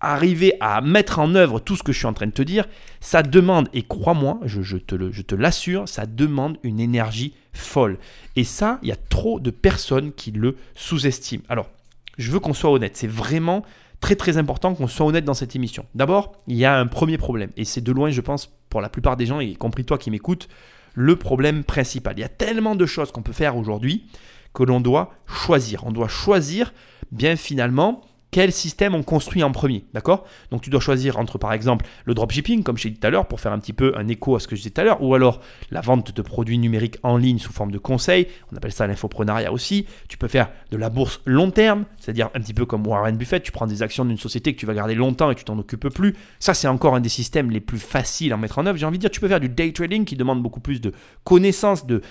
arriver 0.00 0.54
à 0.60 0.80
mettre 0.80 1.18
en 1.18 1.34
œuvre 1.34 1.60
tout 1.60 1.76
ce 1.76 1.82
que 1.82 1.92
je 1.92 1.98
suis 1.98 2.06
en 2.06 2.14
train 2.14 2.26
de 2.26 2.32
te 2.32 2.42
dire, 2.42 2.66
ça 3.00 3.22
demande, 3.22 3.68
et 3.74 3.82
crois-moi, 3.82 4.40
je, 4.44 4.62
je, 4.62 4.78
te 4.78 5.34
l'assure, 5.34 5.88
ça 5.88 6.06
demande 6.06 6.56
une 6.62 6.80
énergie 6.80 7.34
folle. 7.52 7.98
Et 8.36 8.44
ça, 8.44 8.78
il 8.82 8.88
y 8.88 8.92
a 8.92 8.96
trop 8.96 9.40
de 9.40 9.50
personnes 9.50 10.12
qui 10.12 10.30
le 10.30 10.56
sous-estiment. 10.74 11.44
Alors, 11.48 11.68
je 12.16 12.30
veux 12.30 12.40
qu'on 12.40 12.54
soit 12.54 12.70
honnête, 12.70 12.96
c'est 12.96 13.06
vraiment 13.06 13.64
très 14.00 14.16
très 14.16 14.38
important 14.38 14.74
qu'on 14.74 14.88
soit 14.88 15.06
honnête 15.06 15.24
dans 15.24 15.34
cette 15.34 15.54
émission. 15.54 15.86
D'abord, 15.94 16.32
il 16.46 16.56
y 16.56 16.64
a 16.64 16.78
un 16.78 16.86
premier 16.86 17.18
problème, 17.18 17.50
et 17.56 17.64
c'est 17.64 17.80
de 17.80 17.92
loin, 17.92 18.10
je 18.10 18.20
pense, 18.20 18.46
pour 18.68 18.80
la 18.80 18.88
plupart 18.88 19.16
des 19.16 19.26
gens, 19.26 19.40
y 19.40 19.54
compris 19.54 19.84
toi 19.84 19.98
qui 19.98 20.10
m'écoutes, 20.10 20.48
le 20.94 21.16
problème 21.16 21.64
principal. 21.64 22.14
Il 22.16 22.20
y 22.20 22.24
a 22.24 22.28
tellement 22.28 22.74
de 22.74 22.86
choses 22.86 23.12
qu'on 23.12 23.22
peut 23.22 23.32
faire 23.32 23.56
aujourd'hui 23.56 24.06
que 24.54 24.62
l'on 24.62 24.80
doit 24.80 25.14
choisir. 25.26 25.84
On 25.86 25.92
doit 25.92 26.08
choisir, 26.08 26.72
bien 27.12 27.36
finalement, 27.36 28.02
quel 28.30 28.52
système 28.52 28.94
on 28.94 29.02
construit 29.02 29.42
en 29.42 29.50
premier, 29.50 29.84
d'accord? 29.92 30.24
Donc 30.50 30.62
tu 30.62 30.70
dois 30.70 30.80
choisir 30.80 31.18
entre 31.18 31.38
par 31.38 31.52
exemple 31.52 31.84
le 32.04 32.14
dropshipping, 32.14 32.62
comme 32.62 32.76
j'ai 32.76 32.90
dit 32.90 32.98
tout 32.98 33.06
à 33.06 33.10
l'heure, 33.10 33.26
pour 33.26 33.40
faire 33.40 33.52
un 33.52 33.58
petit 33.58 33.72
peu 33.72 33.92
un 33.96 34.06
écho 34.08 34.36
à 34.36 34.40
ce 34.40 34.46
que 34.46 34.54
je 34.54 34.60
disais 34.60 34.70
tout 34.70 34.80
à 34.80 34.84
l'heure, 34.84 35.02
ou 35.02 35.14
alors 35.14 35.40
la 35.70 35.80
vente 35.80 36.14
de 36.14 36.22
produits 36.22 36.58
numériques 36.58 36.98
en 37.02 37.16
ligne 37.16 37.38
sous 37.38 37.52
forme 37.52 37.72
de 37.72 37.78
conseils, 37.78 38.28
on 38.52 38.56
appelle 38.56 38.72
ça 38.72 38.86
l'infoprenariat 38.86 39.52
aussi. 39.52 39.86
Tu 40.08 40.16
peux 40.16 40.28
faire 40.28 40.50
de 40.70 40.76
la 40.76 40.90
bourse 40.90 41.20
long 41.24 41.50
terme, 41.50 41.84
c'est-à-dire 41.98 42.30
un 42.34 42.40
petit 42.40 42.54
peu 42.54 42.66
comme 42.66 42.86
Warren 42.86 43.16
Buffett, 43.16 43.42
tu 43.42 43.52
prends 43.52 43.66
des 43.66 43.82
actions 43.82 44.04
d'une 44.04 44.18
société 44.18 44.54
que 44.54 44.60
tu 44.60 44.66
vas 44.66 44.74
garder 44.74 44.94
longtemps 44.94 45.30
et 45.30 45.34
tu 45.34 45.44
t'en 45.44 45.58
occupes 45.58 45.88
plus. 45.88 46.14
Ça 46.38 46.54
c'est 46.54 46.68
encore 46.68 46.94
un 46.94 47.00
des 47.00 47.08
systèmes 47.08 47.50
les 47.50 47.60
plus 47.60 47.78
faciles 47.78 48.32
à 48.32 48.36
mettre 48.36 48.58
en 48.58 48.66
œuvre. 48.66 48.78
J'ai 48.78 48.86
envie 48.86 48.98
de 48.98 49.02
dire, 49.02 49.10
tu 49.10 49.20
peux 49.20 49.28
faire 49.28 49.40
du 49.40 49.48
day 49.48 49.72
trading 49.72 50.04
qui 50.04 50.16
demande 50.16 50.42
beaucoup 50.42 50.60
plus 50.60 50.80
de 50.80 50.92
connaissances, 51.24 51.86
de 51.86 52.02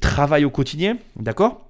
travail 0.00 0.44
au 0.44 0.50
quotidien, 0.50 0.96
d'accord? 1.16 1.68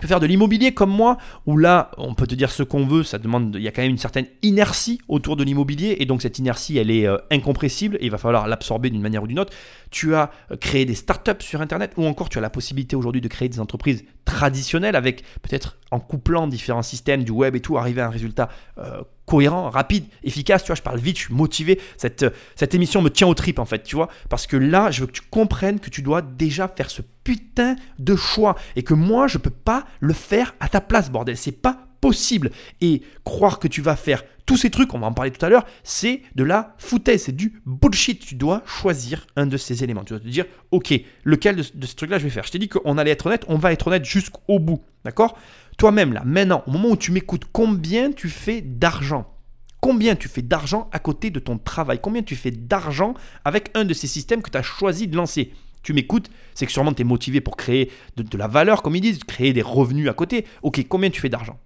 Peut 0.00 0.08
faire 0.08 0.20
de 0.20 0.26
l'immobilier 0.26 0.72
comme 0.72 0.90
moi, 0.90 1.18
où 1.46 1.56
là, 1.56 1.90
on 1.96 2.14
peut 2.14 2.26
te 2.26 2.34
dire 2.34 2.50
ce 2.50 2.62
qu'on 2.62 2.86
veut, 2.86 3.04
ça 3.04 3.18
demande, 3.18 3.54
il 3.56 3.62
y 3.62 3.68
a 3.68 3.70
quand 3.70 3.82
même 3.82 3.92
une 3.92 3.98
certaine 3.98 4.26
inertie 4.42 5.00
autour 5.08 5.36
de 5.36 5.44
l'immobilier, 5.44 5.96
et 6.00 6.06
donc 6.06 6.22
cette 6.22 6.38
inertie, 6.38 6.78
elle 6.78 6.90
est 6.90 7.06
euh, 7.06 7.16
incompressible, 7.30 7.96
et 8.00 8.06
il 8.06 8.10
va 8.10 8.18
falloir 8.18 8.48
l'absorber 8.48 8.90
d'une 8.90 9.02
manière 9.02 9.22
ou 9.22 9.26
d'une 9.26 9.38
autre. 9.38 9.52
Tu 9.90 10.14
as 10.14 10.30
euh, 10.50 10.56
créé 10.56 10.84
des 10.84 10.94
startups 10.94 11.40
sur 11.40 11.60
Internet, 11.60 11.92
ou 11.96 12.04
encore 12.04 12.28
tu 12.28 12.38
as 12.38 12.40
la 12.40 12.50
possibilité 12.50 12.96
aujourd'hui 12.96 13.20
de 13.20 13.28
créer 13.28 13.48
des 13.48 13.60
entreprises 13.60 14.04
traditionnelles 14.24 14.96
avec 14.96 15.22
peut-être 15.42 15.78
en 15.90 16.00
couplant 16.00 16.46
différents 16.46 16.82
systèmes 16.82 17.24
du 17.24 17.32
web 17.32 17.56
et 17.56 17.60
tout, 17.60 17.76
arriver 17.76 18.00
à 18.00 18.06
un 18.06 18.10
résultat 18.10 18.48
euh, 18.78 19.02
cohérent, 19.26 19.70
rapide, 19.70 20.04
efficace. 20.24 20.62
Tu 20.62 20.68
vois, 20.68 20.76
je 20.76 20.82
parle 20.82 20.98
vite, 20.98 21.18
je 21.18 21.24
suis 21.24 21.34
motivé. 21.34 21.80
Cette, 21.96 22.24
cette 22.54 22.74
émission 22.74 23.02
me 23.02 23.10
tient 23.10 23.26
au 23.26 23.34
trip 23.34 23.58
en 23.58 23.64
fait, 23.64 23.82
tu 23.82 23.96
vois, 23.96 24.08
parce 24.28 24.46
que 24.46 24.56
là, 24.56 24.90
je 24.90 25.02
veux 25.02 25.06
que 25.06 25.12
tu 25.12 25.22
comprennes 25.30 25.80
que 25.80 25.90
tu 25.90 26.02
dois 26.02 26.22
déjà 26.22 26.68
faire 26.68 26.90
ce 26.90 27.02
putain 27.24 27.76
de 27.98 28.16
choix 28.16 28.56
et 28.76 28.82
que 28.82 28.94
moi, 28.94 29.26
je 29.26 29.38
peux 29.38 29.50
pas 29.50 29.86
le 30.00 30.12
faire 30.12 30.54
à 30.60 30.68
ta 30.68 30.80
place, 30.80 31.10
bordel. 31.10 31.36
C'est 31.36 31.52
pas 31.52 31.86
possible. 32.00 32.50
Et 32.80 33.02
croire 33.24 33.58
que 33.58 33.68
tu 33.68 33.82
vas 33.82 33.96
faire 33.96 34.22
tous 34.46 34.56
ces 34.56 34.70
trucs, 34.70 34.94
on 34.94 34.98
va 34.98 35.06
en 35.06 35.12
parler 35.12 35.30
tout 35.30 35.44
à 35.44 35.48
l'heure, 35.48 35.64
c'est 35.84 36.22
de 36.34 36.42
la 36.42 36.74
foutaise, 36.78 37.24
c'est 37.24 37.36
du 37.36 37.62
bullshit. 37.66 38.20
Tu 38.20 38.34
dois 38.34 38.62
choisir 38.66 39.26
un 39.36 39.46
de 39.46 39.56
ces 39.56 39.84
éléments. 39.84 40.02
Tu 40.02 40.12
dois 40.12 40.20
te 40.20 40.26
dire, 40.26 40.46
ok, 40.72 40.92
lequel 41.24 41.56
de, 41.56 41.64
de 41.72 41.86
ces 41.86 41.94
trucs-là 41.94 42.18
je 42.18 42.24
vais 42.24 42.30
faire? 42.30 42.44
Je 42.44 42.50
t'ai 42.50 42.58
dit 42.58 42.68
qu'on 42.68 42.98
allait 42.98 43.12
être 43.12 43.26
honnête, 43.26 43.44
on 43.48 43.58
va 43.58 43.72
être 43.72 43.86
honnête 43.86 44.04
jusqu'au 44.04 44.58
bout. 44.58 44.82
D'accord? 45.04 45.38
Toi-même, 45.78 46.12
là, 46.12 46.22
maintenant, 46.24 46.64
au 46.66 46.72
moment 46.72 46.88
où 46.90 46.96
tu 46.96 47.12
m'écoutes, 47.12 47.44
combien 47.52 48.12
tu 48.12 48.28
fais 48.28 48.60
d'argent? 48.60 49.32
Combien 49.80 50.16
tu 50.16 50.28
fais 50.28 50.42
d'argent 50.42 50.88
à 50.92 50.98
côté 50.98 51.30
de 51.30 51.38
ton 51.38 51.56
travail? 51.56 52.00
Combien 52.02 52.22
tu 52.22 52.36
fais 52.36 52.50
d'argent 52.50 53.14
avec 53.44 53.70
un 53.74 53.84
de 53.84 53.94
ces 53.94 54.06
systèmes 54.06 54.42
que 54.42 54.50
tu 54.50 54.58
as 54.58 54.62
choisi 54.62 55.06
de 55.06 55.16
lancer? 55.16 55.52
Tu 55.82 55.92
m'écoutes, 55.92 56.30
c'est 56.54 56.66
que 56.66 56.72
sûrement 56.72 56.92
tu 56.92 57.02
es 57.02 57.04
motivé 57.04 57.40
pour 57.40 57.56
créer 57.56 57.90
de, 58.16 58.38
la 58.38 58.48
valeur, 58.48 58.82
comme 58.82 58.96
ils 58.96 59.00
disent, 59.00 59.24
créer 59.24 59.52
des 59.52 59.62
revenus 59.62 60.08
à 60.08 60.12
côté. 60.12 60.44
Ok, 60.62 60.84
combien 60.88 61.10
tu 61.10 61.20
fais 61.20 61.28
d'argent? 61.28 61.58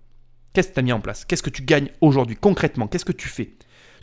Qu'est-ce 0.52 0.68
que 0.68 0.74
tu 0.74 0.80
as 0.80 0.82
mis 0.82 0.92
en 0.92 1.00
place? 1.00 1.24
Qu'est-ce 1.24 1.42
que 1.42 1.50
tu 1.50 1.62
gagnes 1.62 1.88
aujourd'hui 2.00 2.36
concrètement? 2.36 2.86
Qu'est-ce 2.86 3.04
que 3.04 3.12
tu 3.12 3.28
fais? 3.28 3.54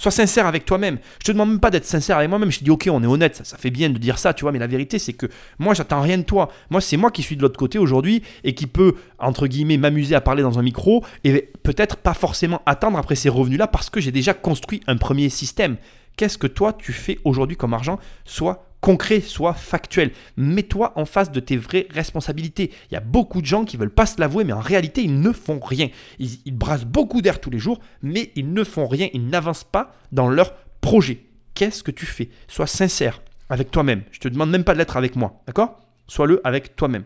Sois 0.01 0.12
sincère 0.12 0.48
avec 0.48 0.65
toi-même. 0.65 0.98
Je 1.20 1.25
te 1.25 1.32
demande 1.32 1.50
même 1.51 1.60
pas 1.60 1.70
d'être 1.70 1.86
sincère 1.86 2.18
avec 2.18 2.27
moi-même. 2.27 2.51
Je 2.51 2.58
te 2.58 2.63
dis, 2.63 2.72
ok, 2.72 2.89
on 2.91 3.03
est 3.03 3.08
honnête, 3.08 3.36
ça, 3.36 3.44
ça 3.44 3.58
fait 3.58 3.70
bien 3.70 3.91
de 3.91 4.00
dire 4.00 4.18
ça, 4.18 4.34
tu 4.34 4.41
vois, 4.41 4.51
mais 4.51 4.58
la 4.58 4.65
vérité, 4.65 4.98
c'est 4.98 5.13
que 5.13 5.27
moi, 5.60 5.75
j'attends 5.75 6.01
rien 6.01 6.18
de 6.18 6.24
toi. 6.24 6.50
Moi, 6.72 6.82
c'est 6.82 6.98
moi 6.98 7.12
qui 7.12 7.22
suis 7.22 7.38
de 7.38 7.44
l'autre 7.44 7.60
côté 7.60 7.77
aujourd'hui 7.77 8.24
et 8.44 8.56
qui 8.56 8.65
peut, 8.65 8.96
entre 9.20 9.46
guillemets, 9.46 9.77
m'amuser 9.77 10.15
à 10.15 10.22
parler 10.22 10.41
dans 10.41 10.58
un 10.58 10.63
micro 10.63 11.06
et 11.24 11.51
peut-être 11.62 11.98
pas 11.98 12.15
forcément 12.15 12.63
attendre 12.65 12.98
après 12.98 13.13
ces 13.13 13.30
revenus-là 13.30 13.68
parce 13.68 13.91
que 13.91 14.01
j'ai 14.01 14.12
déjà 14.12 14.34
construit 14.34 14.82
un 14.88 14.98
premier 14.98 15.30
système. 15.30 15.77
Qu'est-ce 16.18 16.39
que 16.39 16.48
toi, 16.48 16.74
tu 16.74 16.94
fais 16.94 17.20
aujourd'hui 17.24 17.56
comme 17.56 17.75
argent? 17.75 18.00
Sois 18.25 18.70
concret, 18.81 19.21
soit 19.21 19.53
factuel. 19.53 20.11
Mets-toi 20.35 20.91
en 20.95 21.05
face 21.05 21.31
de 21.31 21.39
tes 21.39 21.55
vraies 21.55 21.88
responsabilités. 21.91 22.71
Il 22.89 22.95
y 22.95 22.97
a 22.97 23.01
beaucoup 23.01 23.41
de 23.41 23.45
gens 23.45 23.63
qui 23.63 23.77
veulent 23.77 23.89
pas 23.93 24.05
se 24.05 24.19
l'avouer, 24.19 24.43
mais 24.43 24.53
en 24.53 24.59
réalité, 24.59 25.03
ils 25.03 25.21
ne 25.21 25.31
font 25.31 25.59
rien. 25.59 25.89
Ils, 26.19 26.51
brassent 26.51 26.85
beaucoup 26.85 27.21
d'air 27.21 27.39
tous 27.39 27.51
les 27.51 27.59
jours, 27.59 27.79
mais 28.01 28.31
ils 28.35 28.51
ne 28.51 28.63
font 28.63 28.88
rien. 28.88 29.07
Ils 29.13 29.27
n'avancent 29.27 29.63
pas 29.63 29.95
dans 30.11 30.27
leur 30.27 30.55
projet. 30.81 31.23
Qu'est-ce 31.53 31.83
que 31.83 31.91
tu 31.91 32.05
fais? 32.05 32.29
Sois 32.47 32.67
sincère 32.67 33.21
avec 33.50 33.71
toi-même. 33.71 34.03
Je 34.11 34.19
te 34.19 34.27
demande 34.27 34.50
même 34.50 34.63
pas 34.63 34.73
de 34.73 34.79
l'être 34.79 34.97
avec 34.97 35.15
moi, 35.15 35.41
d'accord? 35.45 35.79
Sois-le 36.07 36.41
avec 36.43 36.75
toi-même. 36.75 37.03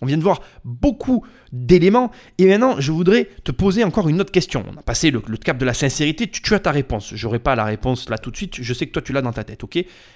On 0.00 0.06
vient 0.06 0.16
de 0.16 0.22
voir 0.22 0.40
beaucoup 0.64 1.24
d'éléments 1.52 2.10
et 2.38 2.46
maintenant 2.46 2.76
je 2.78 2.92
voudrais 2.92 3.28
te 3.44 3.52
poser 3.52 3.84
encore 3.84 4.08
une 4.08 4.20
autre 4.20 4.32
question. 4.32 4.64
On 4.72 4.78
a 4.78 4.82
passé 4.82 5.10
le, 5.10 5.20
cap 5.20 5.58
de 5.58 5.64
la 5.64 5.74
sincérité, 5.74 6.28
tu, 6.28 6.54
as 6.54 6.60
ta 6.60 6.70
réponse. 6.70 7.12
Je 7.14 7.26
n'aurai 7.26 7.38
pas 7.38 7.54
la 7.54 7.64
réponse 7.64 8.08
là 8.08 8.18
tout 8.18 8.30
de 8.30 8.36
suite, 8.36 8.56
je 8.60 8.74
sais 8.74 8.86
que 8.86 8.92
toi 8.92 9.02
tu 9.02 9.12
l'as 9.12 9.22
dans 9.22 9.32
ta 9.32 9.44
tête, 9.44 9.62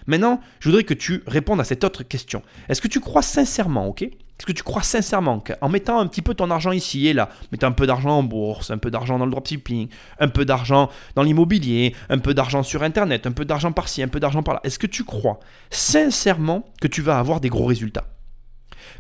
Maintenant, 0.07 0.41
je 0.61 0.69
voudrais 0.69 0.85
que 0.85 0.95
tu 0.95 1.23
répondes 1.27 1.61
à 1.61 1.65
cette 1.65 1.85
autre 1.85 2.03
question. 2.03 2.43
Est-ce 2.69 2.81
que 2.81 2.89
tu 2.89 3.01
crois 3.01 3.23
sincèrement, 3.23 3.89
ok? 3.89 4.03
Est-ce 4.03 4.47
que 4.47 4.53
tu 4.53 4.65
crois 4.65 4.83
sincèrement 4.83 5.39
qu'en 5.39 5.69
mettant 5.69 6.01
un 6.01 6.07
petit 6.09 6.23
peu 6.23 6.35
ton 6.35 6.51
argent 6.51 6.73
ici 6.73 7.07
et 7.07 7.13
là, 7.13 7.29
mettant 7.53 7.69
un 7.69 7.73
peu 7.73 7.87
d'argent 7.87 8.19
en 8.19 8.23
bourse, 8.25 8.73
un 8.73 8.79
peu 8.79 8.91
d'argent 8.91 9.19
dans 9.19 9.25
le 9.25 9.31
dropshipping, 9.31 9.89
un 10.19 10.29
peu 10.29 10.45
d'argent 10.45 10.91
dans 11.15 11.23
l'immobilier, 11.23 11.95
un 12.09 12.19
peu 12.19 12.35
d'argent 12.35 12.65
sur 12.65 12.83
internet, 12.83 13.27
un 13.27 13.33
peu 13.33 13.45
d'argent 13.45 13.71
par-ci, 13.71 14.03
un 14.03 14.09
peu 14.09 14.19
d'argent 14.19 14.43
par-là, 14.43 14.61
est-ce 14.65 14.81
que 14.81 14.89
tu 14.89 15.05
crois 15.05 15.39
sincèrement 15.71 16.65
que 16.81 16.89
tu 16.89 17.03
vas 17.03 17.19
avoir 17.19 17.41
des 17.41 17.51
gros 17.51 17.67
résultats? 17.67 18.12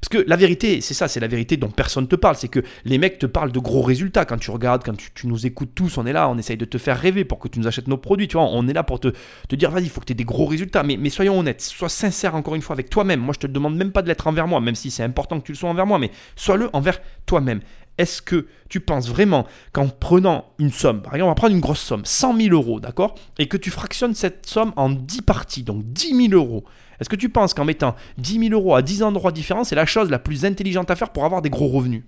Parce 0.01 0.09
que 0.09 0.25
la 0.29 0.37
vérité, 0.37 0.81
c'est 0.81 0.95
ça, 0.95 1.09
c'est 1.09 1.21
la 1.21 1.29
vérité 1.29 1.57
dont 1.57 1.71
personne 1.71 2.05
ne 2.05 2.09
te 2.09 2.17
parle. 2.17 2.37
C'est 2.37 2.49
que 2.49 2.61
les 2.85 2.99
mecs 2.99 3.19
te 3.19 3.27
parlent 3.27 3.53
de 3.53 3.59
gros 3.59 3.83
résultats. 3.83 4.25
Quand 4.25 4.39
tu 4.39 4.51
regardes, 4.51 4.85
quand 4.85 4.97
tu, 4.97 5.27
nous 5.27 5.47
écoutes 5.47 5.75
tous, 5.75 5.99
on 5.99 6.07
est 6.07 6.13
là, 6.13 6.29
on 6.29 6.39
essaye 6.39 6.57
de 6.57 6.65
te 6.65 6.79
faire 6.79 6.99
rêver 6.99 7.25
pour 7.25 7.39
que 7.39 7.49
tu 7.49 7.59
nous 7.59 7.67
achètes 7.67 7.89
nos 7.89 7.97
produits. 7.97 8.29
Tu 8.29 8.37
vois, 8.37 8.47
on 8.47 8.67
est 8.69 8.73
là 8.73 8.83
pour 8.83 9.01
te, 9.01 9.09
te 9.49 9.57
dire, 9.57 9.71
vas-y, 9.71 9.85
il 9.85 9.91
faut 9.91 10.01
que 10.01 10.07
tu 10.07 10.13
aies 10.13 10.17
des 10.17 10.25
gros 10.25 10.47
résultats. 10.47 10.83
Mais, 10.83 10.97
mais 10.97 11.11
soyons 11.11 11.39
honnêtes, 11.39 11.61
sois 11.61 11.89
sincère 11.89 12.35
encore 12.35 12.55
une 12.55 12.63
fois 12.63 12.75
avec 12.75 12.91
toi-même. 12.91 13.21
Moi, 13.21 13.35
je 13.35 13.41
te 13.41 13.47
demande 13.47 13.77
même 13.77 13.93
pas 13.93 14.03
de 14.03 14.09
l'être 14.09 14.27
envers 14.27 14.47
moi, 14.47 14.61
même 14.61 14.75
si 14.75 14.91
c'est 14.91 15.03
important 15.03 15.41
que 15.41 15.47
tu 15.47 15.53
le 15.53 15.59
sois 15.59 15.71
envers 15.71 15.87
moi, 15.87 15.99
mais 15.99 16.11
sois-le 16.37 16.71
envers 16.73 17.01
toi-même. 17.27 17.61
Est-ce 18.03 18.21
que 18.21 18.49
tu 18.69 18.81
penses 18.81 19.09
vraiment 19.09 19.47
qu'en 19.73 19.87
prenant 19.87 20.47
une 20.59 20.73
somme, 20.73 21.03
par 21.03 21.15
exemple, 21.15 21.27
on 21.27 21.31
va 21.31 21.35
prendre 21.37 21.55
une 21.55 21.61
grosse 21.61 21.79
somme, 21.79 22.05
100 22.05 22.37
000 22.37 22.53
euros, 22.53 22.81
d'accord 22.81 23.15
Et 23.39 23.47
que 23.47 23.57
tu 23.57 23.71
fractionnes 23.71 24.17
cette 24.17 24.45
somme 24.47 24.73
en 24.75 24.91
10 24.91 25.23
parties, 25.23 25.63
donc 25.63 25.85
10 25.85 26.31
000 26.31 26.33
euros, 26.33 26.65
est-ce 26.99 27.09
que 27.09 27.15
tu 27.15 27.29
penses 27.29 27.55
qu'en 27.55 27.65
mettant 27.65 27.95
10 28.19 28.49
000 28.49 28.55
euros 28.55 28.75
à 28.75 28.83
10 28.83 29.05
endroits 29.05 29.31
différents, 29.31 29.63
c'est 29.63 29.77
la 29.77 29.87
chose 29.87 30.11
la 30.11 30.19
plus 30.19 30.45
intelligente 30.45 30.91
à 30.91 30.97
faire 30.97 31.11
pour 31.11 31.25
avoir 31.25 31.43
des 31.43 31.51
gros 31.51 31.69
revenus? 31.69 32.03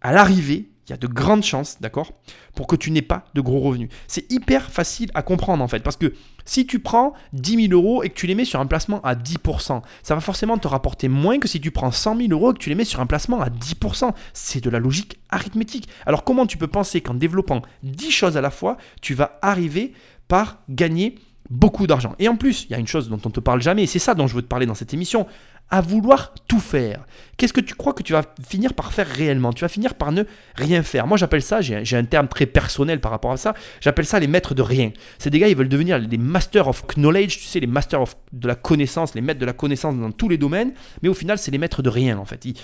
À 0.00 0.12
l'arrivée, 0.12 0.68
il 0.88 0.90
y 0.90 0.94
a 0.94 0.96
de 0.96 1.06
grandes 1.06 1.44
chances, 1.44 1.80
d'accord, 1.80 2.10
pour 2.56 2.66
que 2.66 2.74
tu 2.74 2.90
n'aies 2.90 3.00
pas 3.00 3.26
de 3.34 3.40
gros 3.40 3.60
revenus. 3.60 3.90
C'est 4.08 4.28
hyper 4.32 4.72
facile 4.72 5.12
à 5.14 5.22
comprendre 5.22 5.62
en 5.62 5.68
fait, 5.68 5.84
parce 5.84 5.96
que 5.96 6.14
si 6.50 6.66
tu 6.66 6.80
prends 6.80 7.12
10 7.32 7.68
000 7.68 7.72
euros 7.72 8.02
et 8.02 8.08
que 8.08 8.14
tu 8.14 8.26
les 8.26 8.34
mets 8.34 8.44
sur 8.44 8.58
un 8.58 8.66
placement 8.66 9.00
à 9.02 9.14
10%, 9.14 9.82
ça 10.02 10.14
va 10.16 10.20
forcément 10.20 10.58
te 10.58 10.66
rapporter 10.66 11.06
moins 11.06 11.38
que 11.38 11.46
si 11.46 11.60
tu 11.60 11.70
prends 11.70 11.92
100 11.92 12.16
000 12.16 12.32
euros 12.32 12.50
et 12.50 12.54
que 12.54 12.58
tu 12.58 12.70
les 12.70 12.74
mets 12.74 12.84
sur 12.84 12.98
un 12.98 13.06
placement 13.06 13.40
à 13.40 13.50
10%. 13.50 14.10
C'est 14.32 14.60
de 14.60 14.68
la 14.68 14.80
logique 14.80 15.20
arithmétique. 15.28 15.88
Alors 16.06 16.24
comment 16.24 16.46
tu 16.46 16.58
peux 16.58 16.66
penser 16.66 17.02
qu'en 17.02 17.14
développant 17.14 17.62
10 17.84 18.10
choses 18.10 18.36
à 18.36 18.40
la 18.40 18.50
fois, 18.50 18.78
tu 19.00 19.14
vas 19.14 19.38
arriver 19.42 19.92
par 20.26 20.58
gagner 20.68 21.14
beaucoup 21.50 21.86
d'argent? 21.86 22.16
Et 22.18 22.28
en 22.28 22.34
plus, 22.34 22.64
il 22.64 22.72
y 22.72 22.74
a 22.74 22.80
une 22.80 22.88
chose 22.88 23.08
dont 23.08 23.20
on 23.24 23.28
ne 23.28 23.34
te 23.34 23.38
parle 23.38 23.62
jamais, 23.62 23.84
et 23.84 23.86
c'est 23.86 24.00
ça 24.00 24.14
dont 24.14 24.26
je 24.26 24.34
veux 24.34 24.42
te 24.42 24.48
parler 24.48 24.66
dans 24.66 24.74
cette 24.74 24.92
émission, 24.92 25.28
à 25.70 25.80
vouloir 25.80 26.34
tout 26.48 26.58
faire. 26.58 27.06
Qu'est-ce 27.36 27.52
que 27.52 27.60
tu 27.60 27.74
crois 27.74 27.92
que 27.92 28.02
tu 28.02 28.12
vas 28.12 28.22
finir 28.46 28.74
par 28.74 28.92
faire 28.92 29.06
réellement? 29.06 29.52
Tu 29.52 29.60
vas 29.60 29.68
finir 29.68 29.94
par 29.94 30.10
ne 30.10 30.24
rien 30.56 30.82
faire. 30.82 31.06
Moi, 31.06 31.16
j'appelle 31.16 31.42
ça, 31.42 31.60
j'ai 31.60 31.96
un 31.96 32.04
terme 32.04 32.26
très 32.28 32.46
personnel 32.46 33.00
par 33.00 33.12
rapport 33.12 33.30
à 33.30 33.36
ça, 33.36 33.54
j'appelle 33.80 34.06
ça 34.06 34.18
les 34.18 34.26
maîtres 34.26 34.54
de 34.54 34.62
rien. 34.62 34.92
C'est 35.18 35.30
des 35.30 35.38
gars, 35.38 35.48
ils 35.48 35.56
veulent 35.56 35.68
devenir 35.68 35.98
les 35.98 36.18
masters 36.18 36.66
of 36.66 36.86
knowledge, 36.88 37.38
tu 37.38 37.44
sais, 37.44 37.60
les 37.60 37.66
masters 37.66 38.02
of, 38.02 38.16
de 38.32 38.48
la 38.48 38.56
connaissance, 38.56 39.14
les 39.14 39.20
maîtres 39.20 39.40
de 39.40 39.46
la 39.46 39.52
connaissance 39.52 39.96
dans 39.96 40.10
tous 40.10 40.28
les 40.28 40.38
domaines, 40.38 40.72
mais 41.02 41.08
au 41.08 41.14
final, 41.14 41.38
c'est 41.38 41.50
les 41.50 41.58
maîtres 41.58 41.82
de 41.82 41.88
rien, 41.88 42.18
en 42.18 42.24
fait. 42.24 42.44
Ils, 42.44 42.56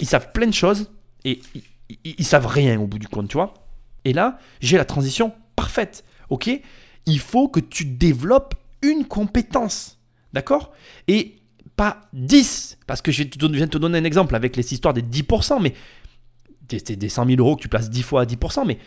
ils 0.00 0.06
savent 0.06 0.30
plein 0.32 0.46
de 0.46 0.54
choses, 0.54 0.90
et 1.24 1.40
ils, 1.54 2.14
ils 2.18 2.24
savent 2.24 2.46
rien 2.46 2.80
au 2.80 2.86
bout 2.86 2.98
du 2.98 3.08
compte, 3.08 3.28
tu 3.28 3.36
vois. 3.36 3.54
Et 4.04 4.12
là, 4.12 4.38
j'ai 4.60 4.76
la 4.76 4.84
transition 4.84 5.32
parfaite, 5.56 6.04
ok? 6.30 6.50
Il 7.06 7.18
faut 7.18 7.48
que 7.48 7.60
tu 7.60 7.84
développes 7.84 8.54
une 8.80 9.06
compétence. 9.06 9.98
D'accord? 10.32 10.72
Et 11.08 11.36
pas 11.76 12.02
10, 12.12 12.78
parce 12.86 13.02
que 13.02 13.12
je 13.12 13.24
viens 13.24 13.66
de 13.66 13.70
te 13.70 13.78
donner 13.78 13.98
un 13.98 14.04
exemple 14.04 14.34
avec 14.34 14.56
les 14.56 14.72
histoires 14.72 14.94
des 14.94 15.02
10%, 15.02 15.60
mais 15.60 15.74
c'est 16.68 16.96
des 16.96 17.08
100 17.08 17.26
000 17.26 17.38
euros 17.38 17.56
que 17.56 17.62
tu 17.62 17.68
places 17.68 17.90
10 17.90 18.02
fois 18.02 18.22
à 18.22 18.24
10%, 18.24 18.66
mais 18.66 18.78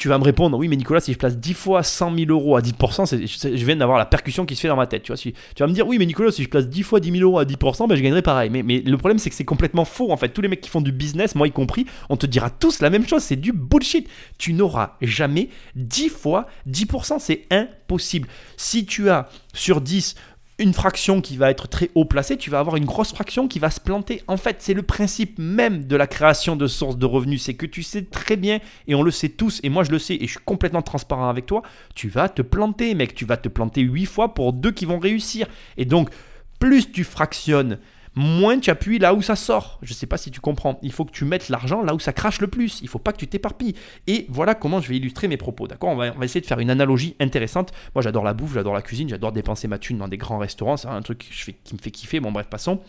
tu 0.00 0.08
vas 0.08 0.18
me 0.18 0.24
répondre, 0.24 0.56
oui, 0.56 0.66
mais 0.66 0.76
Nicolas, 0.76 1.00
si 1.00 1.12
je 1.12 1.18
place 1.18 1.36
10 1.36 1.52
fois 1.52 1.82
100 1.82 2.16
000 2.16 2.30
euros 2.30 2.56
à 2.56 2.62
10%, 2.62 3.54
je 3.54 3.66
viens 3.66 3.76
d'avoir 3.76 3.98
la 3.98 4.06
percussion 4.06 4.46
qui 4.46 4.56
se 4.56 4.62
fait 4.62 4.68
dans 4.68 4.76
ma 4.76 4.86
tête. 4.86 5.02
Tu, 5.02 5.12
vois, 5.12 5.18
tu 5.18 5.34
vas 5.58 5.66
me 5.66 5.74
dire, 5.74 5.86
oui, 5.86 5.98
mais 5.98 6.06
Nicolas, 6.06 6.32
si 6.32 6.42
je 6.42 6.48
place 6.48 6.66
10 6.66 6.82
fois 6.84 7.00
10 7.00 7.12
000 7.18 7.22
euros 7.22 7.38
à 7.38 7.44
10%, 7.44 7.86
ben, 7.86 7.96
je 7.96 8.02
gagnerai 8.02 8.22
pareil. 8.22 8.48
Mais, 8.48 8.62
mais 8.62 8.80
le 8.80 8.96
problème, 8.96 9.18
c'est 9.18 9.28
que 9.28 9.36
c'est 9.36 9.44
complètement 9.44 9.84
faux. 9.84 10.10
En 10.10 10.16
fait, 10.16 10.30
tous 10.30 10.40
les 10.40 10.48
mecs 10.48 10.62
qui 10.62 10.70
font 10.70 10.80
du 10.80 10.90
business, 10.90 11.34
moi 11.34 11.46
y 11.46 11.52
compris, 11.52 11.84
on 12.08 12.16
te 12.16 12.24
dira 12.24 12.48
tous 12.48 12.80
la 12.80 12.88
même 12.88 13.06
chose. 13.06 13.22
C'est 13.22 13.36
du 13.36 13.52
bullshit. 13.52 14.08
Tu 14.38 14.54
n'auras 14.54 14.96
jamais 15.02 15.50
10 15.76 16.08
fois 16.08 16.46
10%. 16.66 17.18
C'est 17.18 17.46
impossible. 17.50 18.26
Si 18.56 18.86
tu 18.86 19.10
as 19.10 19.28
sur 19.52 19.82
10 19.82 20.14
une 20.60 20.74
fraction 20.74 21.20
qui 21.20 21.36
va 21.36 21.50
être 21.50 21.66
très 21.66 21.90
haut 21.94 22.04
placée, 22.04 22.36
tu 22.36 22.50
vas 22.50 22.58
avoir 22.60 22.76
une 22.76 22.84
grosse 22.84 23.12
fraction 23.12 23.48
qui 23.48 23.58
va 23.58 23.70
se 23.70 23.80
planter. 23.80 24.22
En 24.28 24.36
fait, 24.36 24.56
c'est 24.60 24.74
le 24.74 24.82
principe 24.82 25.38
même 25.38 25.84
de 25.86 25.96
la 25.96 26.06
création 26.06 26.54
de 26.54 26.66
sources 26.66 26.98
de 26.98 27.06
revenus. 27.06 27.42
C'est 27.42 27.54
que 27.54 27.66
tu 27.66 27.82
sais 27.82 28.02
très 28.02 28.36
bien, 28.36 28.60
et 28.86 28.94
on 28.94 29.02
le 29.02 29.10
sait 29.10 29.30
tous, 29.30 29.60
et 29.62 29.70
moi 29.70 29.82
je 29.82 29.90
le 29.90 29.98
sais, 29.98 30.14
et 30.14 30.26
je 30.26 30.32
suis 30.32 30.44
complètement 30.44 30.82
transparent 30.82 31.28
avec 31.28 31.46
toi, 31.46 31.62
tu 31.94 32.08
vas 32.08 32.28
te 32.28 32.42
planter, 32.42 32.94
mec. 32.94 33.14
Tu 33.14 33.24
vas 33.24 33.36
te 33.36 33.48
planter 33.48 33.80
8 33.80 34.06
fois 34.06 34.34
pour 34.34 34.52
deux 34.52 34.70
qui 34.70 34.84
vont 34.84 34.98
réussir. 34.98 35.46
Et 35.76 35.84
donc, 35.84 36.10
plus 36.58 36.92
tu 36.92 37.04
fractionnes 37.04 37.78
moins 38.14 38.58
tu 38.58 38.70
appuies 38.70 38.98
là 38.98 39.14
où 39.14 39.22
ça 39.22 39.36
sort. 39.36 39.78
Je 39.82 39.92
ne 39.92 39.96
sais 39.96 40.06
pas 40.06 40.16
si 40.16 40.30
tu 40.30 40.40
comprends. 40.40 40.78
Il 40.82 40.92
faut 40.92 41.04
que 41.04 41.12
tu 41.12 41.24
mettes 41.24 41.48
l'argent 41.48 41.82
là 41.82 41.94
où 41.94 42.00
ça 42.00 42.12
crache 42.12 42.40
le 42.40 42.48
plus. 42.48 42.80
Il 42.80 42.84
ne 42.84 42.88
faut 42.88 42.98
pas 42.98 43.12
que 43.12 43.18
tu 43.18 43.26
t'éparpilles. 43.26 43.74
Et 44.06 44.26
voilà 44.28 44.54
comment 44.54 44.80
je 44.80 44.88
vais 44.88 44.96
illustrer 44.96 45.28
mes 45.28 45.36
propos. 45.36 45.66
D'accord? 45.66 45.90
On 45.90 45.96
va, 45.96 46.12
essayer 46.22 46.40
de 46.40 46.46
faire 46.46 46.58
une 46.58 46.70
analogie 46.70 47.16
intéressante. 47.20 47.72
Moi, 47.94 48.02
j'adore 48.02 48.24
la 48.24 48.34
bouffe, 48.34 48.54
j'adore 48.54 48.74
la 48.74 48.82
cuisine, 48.82 49.08
j'adore 49.08 49.32
dépenser 49.32 49.68
ma 49.68 49.78
thune 49.78 49.98
dans 49.98 50.08
des 50.08 50.18
grands 50.18 50.38
restaurants. 50.38 50.76
C'est 50.76 50.88
un 50.88 51.02
truc 51.02 51.18
qui 51.18 51.74
me 51.74 51.78
fait 51.78 51.90
kiffer. 51.90 52.20
Bon, 52.20 52.32
bref, 52.32 52.46
passons. 52.48 52.80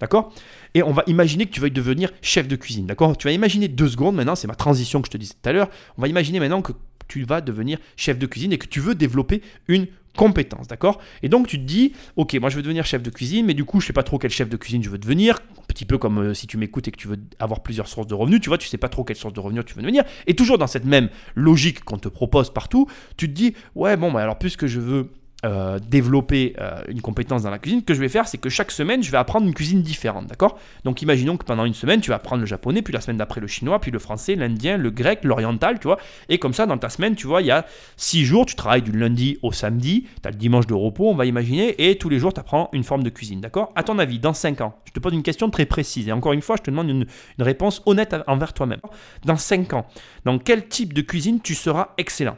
D'accord? 0.00 0.32
Et 0.74 0.82
on 0.82 0.92
va 0.92 1.02
imaginer 1.08 1.46
que 1.46 1.50
tu 1.50 1.60
veuilles 1.60 1.70
devenir 1.70 2.10
chef 2.22 2.46
de 2.46 2.56
cuisine. 2.56 2.86
D'accord? 2.86 3.16
Tu 3.16 3.26
vas 3.26 3.32
imaginer 3.32 3.68
deux 3.68 3.88
secondes 3.88 4.14
maintenant, 4.14 4.36
c'est 4.36 4.46
ma 4.46 4.54
transition 4.54 5.00
que 5.02 5.08
je 5.08 5.12
te 5.12 5.16
disais 5.16 5.34
tout 5.40 5.48
à 5.48 5.52
l'heure. 5.52 5.68
On 5.96 6.02
va 6.02 6.08
imaginer 6.08 6.38
maintenant 6.38 6.62
que 6.62 6.72
tu 7.08 7.24
vas 7.24 7.40
devenir 7.40 7.78
chef 7.96 8.18
de 8.18 8.26
cuisine 8.26 8.52
et 8.52 8.58
que 8.58 8.66
tu 8.66 8.80
veux 8.80 8.94
développer 8.94 9.42
une 9.66 9.86
compétence, 10.18 10.66
d'accord? 10.66 10.98
Et 11.22 11.28
donc 11.28 11.46
tu 11.46 11.58
te 11.58 11.64
dis, 11.64 11.92
ok, 12.16 12.34
moi 12.40 12.50
je 12.50 12.56
veux 12.56 12.62
devenir 12.62 12.84
chef 12.84 13.02
de 13.02 13.08
cuisine, 13.08 13.46
mais 13.46 13.54
du 13.54 13.64
coup 13.64 13.80
je 13.80 13.86
sais 13.86 13.92
pas 13.92 14.02
trop 14.02 14.18
quel 14.18 14.32
chef 14.32 14.48
de 14.48 14.56
cuisine 14.56 14.82
je 14.82 14.90
veux 14.90 14.98
devenir, 14.98 15.38
un 15.56 15.62
petit 15.68 15.84
peu 15.84 15.96
comme 15.96 16.18
euh, 16.18 16.34
si 16.34 16.48
tu 16.48 16.56
m'écoutes 16.56 16.88
et 16.88 16.90
que 16.90 16.96
tu 16.96 17.06
veux 17.06 17.18
avoir 17.38 17.62
plusieurs 17.62 17.86
sources 17.86 18.08
de 18.08 18.14
revenus, 18.14 18.40
tu 18.40 18.48
vois, 18.48 18.58
tu 18.58 18.66
sais 18.66 18.78
pas 18.78 18.88
trop 18.88 19.04
quelle 19.04 19.16
source 19.16 19.32
de 19.32 19.38
revenus 19.38 19.64
tu 19.64 19.74
veux 19.74 19.82
devenir, 19.82 20.02
et 20.26 20.34
toujours 20.34 20.58
dans 20.58 20.66
cette 20.66 20.84
même 20.84 21.08
logique 21.36 21.84
qu'on 21.84 21.98
te 21.98 22.08
propose 22.08 22.52
partout, 22.52 22.88
tu 23.16 23.28
te 23.28 23.32
dis, 23.32 23.54
ouais 23.76 23.96
bon, 23.96 24.10
bah, 24.10 24.20
alors 24.20 24.38
puisque 24.38 24.66
je 24.66 24.80
veux 24.80 25.12
euh, 25.44 25.78
développer 25.78 26.54
euh, 26.60 26.82
une 26.88 27.00
compétence 27.00 27.44
dans 27.44 27.50
la 27.50 27.58
cuisine, 27.58 27.84
que 27.84 27.94
je 27.94 28.00
vais 28.00 28.08
faire, 28.08 28.26
c'est 28.26 28.38
que 28.38 28.48
chaque 28.48 28.72
semaine, 28.72 29.02
je 29.02 29.10
vais 29.12 29.18
apprendre 29.18 29.46
une 29.46 29.54
cuisine 29.54 29.82
différente, 29.82 30.26
d'accord? 30.26 30.58
Donc 30.82 31.00
imaginons 31.00 31.36
que 31.36 31.44
pendant 31.44 31.64
une 31.64 31.74
semaine, 31.74 32.00
tu 32.00 32.10
vas 32.10 32.16
apprendre 32.16 32.40
le 32.40 32.46
japonais, 32.46 32.82
puis 32.82 32.92
la 32.92 33.00
semaine 33.00 33.18
d'après 33.18 33.40
le 33.40 33.46
chinois, 33.46 33.80
puis 33.80 33.92
le 33.92 34.00
français, 34.00 34.34
l'indien, 34.34 34.76
le 34.76 34.90
grec, 34.90 35.20
l'oriental, 35.22 35.78
tu 35.78 35.86
vois? 35.86 35.98
Et 36.28 36.38
comme 36.38 36.52
ça, 36.52 36.66
dans 36.66 36.76
ta 36.76 36.88
semaine, 36.88 37.14
tu 37.14 37.28
vois, 37.28 37.40
il 37.42 37.46
y 37.46 37.50
a 37.52 37.66
six 37.96 38.24
jours, 38.24 38.46
tu 38.46 38.56
travailles 38.56 38.82
du 38.82 38.90
lundi 38.90 39.38
au 39.42 39.52
samedi, 39.52 40.08
tu 40.22 40.28
as 40.28 40.32
le 40.32 40.36
dimanche 40.36 40.66
de 40.66 40.74
repos, 40.74 41.08
on 41.08 41.14
va 41.14 41.24
imaginer, 41.24 41.88
et 41.88 41.98
tous 41.98 42.08
les 42.08 42.18
jours, 42.18 42.32
tu 42.32 42.40
apprends 42.40 42.68
une 42.72 42.82
forme 42.82 43.04
de 43.04 43.10
cuisine, 43.10 43.40
d'accord? 43.40 43.72
À 43.76 43.84
ton 43.84 43.98
avis, 44.00 44.18
dans 44.18 44.32
cinq 44.32 44.60
ans, 44.60 44.74
je 44.86 44.92
te 44.92 44.98
pose 44.98 45.12
une 45.12 45.22
question 45.22 45.50
très 45.50 45.66
précise, 45.66 46.08
et 46.08 46.12
encore 46.12 46.32
une 46.32 46.42
fois, 46.42 46.56
je 46.56 46.62
te 46.62 46.70
demande 46.70 46.88
une, 46.88 47.06
une 47.38 47.44
réponse 47.44 47.80
honnête 47.86 48.16
envers 48.26 48.52
toi-même. 48.52 48.80
Dans 49.24 49.36
cinq 49.36 49.72
ans, 49.72 49.86
dans 50.24 50.38
quel 50.38 50.66
type 50.66 50.92
de 50.92 51.00
cuisine 51.00 51.40
tu 51.40 51.54
seras 51.54 51.90
excellent? 51.96 52.36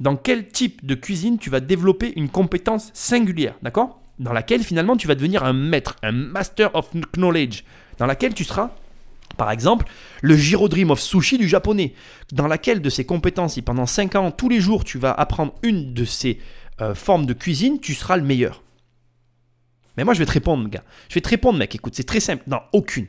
Dans 0.00 0.16
quel 0.16 0.48
type 0.48 0.84
de 0.84 0.94
cuisine 0.94 1.38
tu 1.38 1.50
vas 1.50 1.60
développer 1.60 2.12
une 2.16 2.28
compétence 2.28 2.90
singulière, 2.94 3.54
d'accord? 3.62 4.00
Dans 4.18 4.32
laquelle 4.32 4.62
finalement 4.62 4.96
tu 4.96 5.06
vas 5.06 5.14
devenir 5.14 5.44
un 5.44 5.52
maître, 5.52 5.96
un 6.02 6.12
master 6.12 6.74
of 6.74 6.90
knowledge, 7.14 7.64
dans 7.98 8.06
laquelle 8.06 8.34
tu 8.34 8.44
seras 8.44 8.70
par 9.36 9.52
exemple, 9.52 9.86
le 10.20 10.36
Giro 10.36 10.68
Dream 10.68 10.90
of 10.90 11.00
Sushi 11.00 11.38
du 11.38 11.48
japonais, 11.48 11.94
dans 12.32 12.46
laquelle 12.46 12.82
de 12.82 12.90
ces 12.90 13.06
compétences, 13.06 13.54
si 13.54 13.62
pendant 13.62 13.86
5 13.86 14.16
ans, 14.16 14.30
tous 14.32 14.48
les 14.48 14.60
jours, 14.60 14.84
tu 14.84 14.98
vas 14.98 15.12
apprendre 15.12 15.54
une 15.62 15.94
de 15.94 16.04
ces 16.04 16.40
euh, 16.80 16.94
formes 16.94 17.24
de 17.24 17.32
cuisine, 17.32 17.80
tu 17.80 17.94
seras 17.94 18.16
le 18.16 18.22
meilleur. 18.22 18.62
Mais 19.96 20.04
moi, 20.04 20.12
je 20.12 20.18
vais 20.18 20.26
te 20.26 20.32
répondre, 20.32 20.68
gars. 20.68 20.84
Je 21.08 21.14
vais 21.14 21.20
te 21.20 21.28
répondre, 21.28 21.58
mec. 21.58 21.74
Écoute, 21.74 21.94
c'est 21.94 22.04
très 22.04 22.20
simple. 22.20 22.42
Dans 22.48 22.62
aucune, 22.72 23.06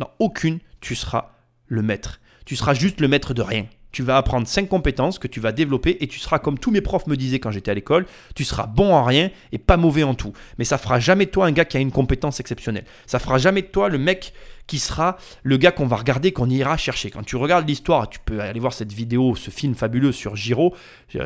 dans 0.00 0.10
aucune, 0.18 0.58
tu 0.80 0.94
seras 0.94 1.32
le 1.66 1.82
maître. 1.82 2.20
Tu 2.44 2.56
seras 2.56 2.74
juste 2.74 3.00
le 3.00 3.08
maître 3.08 3.34
de 3.34 3.42
rien 3.42 3.66
tu 3.92 4.02
vas 4.02 4.16
apprendre 4.16 4.46
cinq 4.46 4.68
compétences 4.68 5.18
que 5.18 5.28
tu 5.28 5.40
vas 5.40 5.52
développer 5.52 5.96
et 6.00 6.06
tu 6.06 6.18
seras, 6.18 6.38
comme 6.38 6.58
tous 6.58 6.70
mes 6.70 6.80
profs 6.80 7.06
me 7.06 7.16
disaient 7.16 7.38
quand 7.38 7.50
j'étais 7.50 7.70
à 7.70 7.74
l'école, 7.74 8.06
tu 8.34 8.44
seras 8.44 8.66
bon 8.66 8.92
en 8.92 9.02
rien 9.04 9.30
et 9.52 9.58
pas 9.58 9.76
mauvais 9.76 10.02
en 10.02 10.14
tout. 10.14 10.32
Mais 10.58 10.64
ça 10.64 10.78
fera 10.78 11.00
jamais 11.00 11.26
de 11.26 11.30
toi 11.30 11.46
un 11.46 11.52
gars 11.52 11.64
qui 11.64 11.76
a 11.76 11.80
une 11.80 11.92
compétence 11.92 12.40
exceptionnelle. 12.40 12.84
Ça 13.06 13.18
fera 13.18 13.38
jamais 13.38 13.62
de 13.62 13.68
toi 13.68 13.88
le 13.88 13.98
mec 13.98 14.32
qui 14.68 14.78
sera 14.78 15.16
le 15.42 15.56
gars 15.56 15.72
qu'on 15.72 15.86
va 15.86 15.96
regarder, 15.96 16.30
qu'on 16.30 16.48
ira 16.48 16.76
chercher. 16.76 17.10
Quand 17.10 17.24
tu 17.24 17.34
regardes 17.34 17.66
l'histoire, 17.66 18.08
tu 18.08 18.20
peux 18.24 18.40
aller 18.40 18.60
voir 18.60 18.72
cette 18.72 18.92
vidéo, 18.92 19.34
ce 19.34 19.50
film 19.50 19.74
fabuleux 19.74 20.12
sur 20.12 20.36
Giro, 20.36 20.76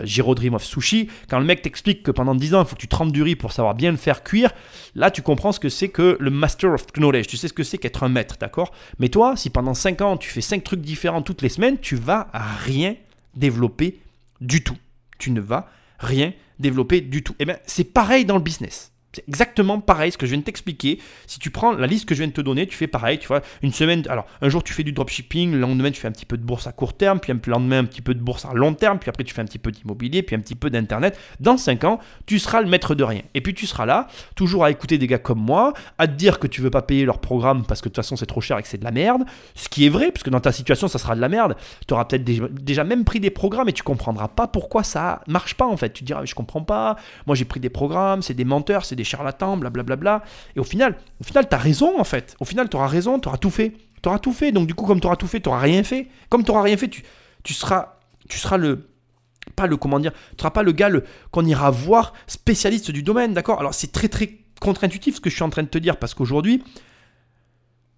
Giro 0.05 0.35
Dream 0.35 0.55
of 0.55 0.65
Sushi. 0.65 1.11
Quand 1.29 1.39
le 1.39 1.45
mec 1.45 1.61
t'explique 1.61 2.03
que 2.03 2.13
pendant 2.13 2.35
10 2.35 2.55
ans, 2.55 2.63
il 2.63 2.67
faut 2.67 2.77
que 2.77 2.81
tu 2.81 2.89
trempes 2.89 3.13
du 3.13 3.23
riz 3.23 3.37
pour 3.37 3.53
savoir 3.53 3.75
bien 3.75 3.91
le 3.91 3.97
faire 3.99 4.23
cuire, 4.23 4.53
là 4.95 5.11
tu 5.11 5.21
comprends 5.21 5.53
ce 5.53 5.61
que 5.61 5.69
c'est 5.69 5.89
que 5.89 6.17
le 6.19 6.31
Master 6.31 6.71
of 6.71 6.87
Knowledge. 6.93 7.27
Tu 7.27 7.37
sais 7.37 7.49
ce 7.49 7.53
que 7.53 7.65
c'est 7.65 7.79
qu'être 7.79 8.05
un 8.05 8.09
maître, 8.09 8.37
d'accord? 8.41 8.73
Mais 8.99 9.09
toi, 9.09 9.37
si 9.37 9.51
pendant 9.51 9.75
5 9.75 10.01
ans, 10.01 10.17
tu 10.17 10.31
fais 10.31 10.41
5 10.41 10.63
trucs 10.63 10.81
différents 10.81 11.23
toutes 11.23 11.43
les 11.43 11.49
semaines, 11.49 11.79
tu 11.79 11.97
vas 11.97 12.29
rien 12.65 12.95
développer 13.35 13.99
du 14.41 14.63
tout. 14.63 14.79
Tu 15.19 15.33
ne 15.33 15.41
vas 15.41 15.69
rien 15.99 16.33
développer 16.61 17.01
du 17.01 17.25
tout. 17.25 17.33
Et 17.35 17.43
eh 17.43 17.45
bien, 17.47 17.57
c'est 17.67 17.85
pareil 17.85 18.25
dans 18.25 18.37
le 18.37 18.43
business. 18.43 18.92
C'est 19.15 19.29
exactement 19.29 19.81
pareil 19.81 20.11
ce 20.13 20.19
que 20.19 20.27
je 20.27 20.33
viens 20.33 20.41
de 20.41 20.45
t'expliquer. 20.45 20.99
Si 21.27 21.39
tu 21.39 21.51
prends 21.51 21.73
la 21.73 21.87
liste 21.87 22.07
que 22.07 22.15
je 22.15 22.21
viens 22.21 22.29
de 22.29 22.33
te 22.33 22.41
donner, 22.41 22.67
tu 22.67 22.77
fais 22.77 22.87
pareil. 22.87 23.19
Tu 23.19 23.29
vois, 23.29 23.43
une 23.63 23.73
semaine, 23.73 24.03
alors 24.09 24.27
un 24.41 24.49
jour 24.49 24.65
tu 24.65 24.73
fais 24.73 24.85
du 24.85 24.93
dropshipping, 24.93 25.53
le 25.53 25.61
lendemain 25.61 25.91
tu 25.91 26.01
fais 26.01 26.09
un 26.09 26.13
petit 26.13 26.25
peu 26.25 26.39
de 26.39 26.45
bourse 26.45 26.67
à 26.67 26.73
court 26.73 26.95
terme, 26.95 27.21
puis 27.21 27.33
le 27.33 27.41
lendemain 27.51 27.81
un 27.81 27.85
petit 27.85 28.01
peu 28.01 28.15
de 28.15 28.21
bourse 28.21 28.45
à 28.45 28.53
long 28.55 28.75
terme, 28.75 28.99
puis 28.99 29.11
après 29.11 29.25
tu 29.25 29.35
fais 29.35 29.43
un 29.43 29.45
petit 29.45 29.59
peu 29.59 29.71
d'immobilier, 29.71 30.23
puis 30.23 30.35
un 30.35 30.41
petit 30.41 30.55
peu 30.55 30.71
d'internet. 30.71 31.19
Dans 31.41 31.57
5 31.57 31.85
ans, 31.85 32.01
tu 32.27 32.39
seras 32.39 32.63
le 32.63 32.69
maître 32.69 32.95
de 32.95 33.05
rien. 33.05 33.23
Et 33.35 33.41
puis 33.41 33.55
tu 33.55 33.67
seras 33.67 33.87
là, 33.87 34.07
toujours 34.35 34.65
à 34.65 34.71
écouter 34.71 34.97
des 34.99 35.07
gars 35.07 35.19
comme 35.19 35.41
moi, 35.41 35.73
à 35.99 36.07
te 36.07 36.13
dire 36.13 36.39
que 36.39 36.47
tu 36.47 36.61
veux 36.61 36.71
pas 36.71 36.83
payer 36.83 37.05
leur 37.05 37.21
programme 37.21 37.65
parce 37.67 37.81
que 37.81 37.89
de 37.89 37.91
toute 37.91 38.03
façon 38.03 38.17
c'est 38.17 38.27
trop 38.27 38.41
cher 38.41 38.59
et 38.59 38.63
que 38.63 38.69
c'est 38.69 38.79
de 38.79 38.85
la 38.85 38.93
merde. 38.93 39.25
Ce 39.55 39.69
qui 39.69 39.87
est 39.87 39.91
vrai, 39.91 40.11
puisque 40.11 40.31
dans 40.31 40.41
ta 40.41 40.53
situation 40.53 40.89
ça 40.89 40.99
sera 40.99 41.15
de 41.15 41.21
la 41.21 41.29
merde. 41.29 41.57
Tu 41.87 41.93
auras 41.95 42.07
peut-être 42.07 42.25
déjà, 42.25 42.85
même 42.85 43.05
pris 43.05 43.21
des 43.21 43.31
programmes 43.31 43.69
et 43.69 43.73
tu 43.73 43.83
comprendras 43.83 44.29
pas 44.29 44.47
pourquoi 44.47 44.83
ça 44.83 45.21
marche 45.27 45.55
pas 45.55 45.67
en 45.67 45.77
fait. 45.77 45.93
Tu 45.93 46.05
diras, 46.05 46.25
je 46.25 46.35
comprends 46.35 46.63
pas. 46.63 46.97
Moi 47.27 47.37
j'ai 47.37 47.45
pris 47.45 47.61
des 47.61 47.71
programmes, 47.71 48.23
c'est 48.23 48.35
des 48.35 48.45
menteurs, 48.45 48.85
c'est 48.85 48.97
des 48.97 49.02
charlatans, 49.05 49.57
blablabla. 49.57 49.97
Bla, 49.97 50.25
Et 50.57 50.61
au 50.61 50.65
final, 50.65 50.97
au 51.21 51.25
final, 51.25 51.49
tu 51.49 51.55
as 51.55 51.59
raison 51.59 51.99
en 51.99 52.05
fait. 52.05 52.37
Au 52.41 52.45
final, 52.45 52.69
tu 52.69 52.77
auras 52.77 52.87
raison, 52.87 53.19
tu 53.19 53.29
auras 53.29 53.39
tout 53.39 53.51
fait. 53.51 53.73
Tu 54.03 54.09
auras 54.09 54.19
tout 54.19 54.33
fait. 54.33 54.53
Donc 54.53 54.67
du 54.67 54.75
coup, 54.75 54.87
comme 54.87 55.01
tu 55.01 55.07
auras 55.07 55.17
tout 55.17 55.27
fait, 55.27 55.41
tu 55.41 55.49
n'auras 55.49 55.61
rien 55.61 55.83
fait. 55.83 56.09
Comme 56.29 56.45
tu 56.45 56.51
n'auras 56.51 56.63
rien 56.63 56.77
fait, 56.77 56.89
tu, 56.89 57.03
tu, 57.43 57.55
seras, 57.55 57.99
tu 58.29 58.39
seras 58.39 58.57
le... 58.57 58.89
Pas 59.57 59.67
le, 59.67 59.77
comment 59.77 59.99
dire, 59.99 60.13
tu 60.13 60.37
seras 60.39 60.51
pas 60.51 60.63
le 60.63 60.71
gars 60.71 60.89
qu'on 61.33 61.45
ira 61.45 61.71
voir 61.71 62.13
spécialiste 62.29 62.93
du 62.93 63.03
domaine, 63.03 63.35
d'accord? 63.35 63.59
Alors 63.59 63.75
c'est 63.75 63.91
très 63.91 64.09
très 64.09 64.39
contre-intuitif 64.61 65.17
ce 65.17 65.21
que 65.21 65.29
je 65.29 65.35
suis 65.35 65.43
en 65.43 65.51
train 65.51 65.65
de 65.65 65.69
te 65.69 65.79
dire 65.79 65.97
parce 65.97 66.15
qu'aujourd'hui, 66.15 66.63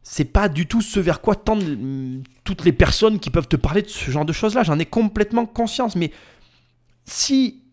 c'est 0.02 0.24
pas 0.26 0.48
du 0.48 0.66
tout 0.66 0.82
ce 0.82 1.00
vers 1.00 1.20
quoi 1.20 1.34
tendent 1.34 1.64
mm, 1.64 2.22
toutes 2.44 2.64
les 2.64 2.72
personnes 2.72 3.18
qui 3.18 3.30
peuvent 3.30 3.48
te 3.48 3.56
parler 3.56 3.82
de 3.82 3.88
ce 3.88 4.10
genre 4.10 4.24
de 4.24 4.32
choses-là. 4.32 4.62
J'en 4.62 4.78
ai 4.78 4.86
complètement 4.86 5.46
conscience. 5.46 5.96
Mais 5.96 6.12
si 7.04 7.63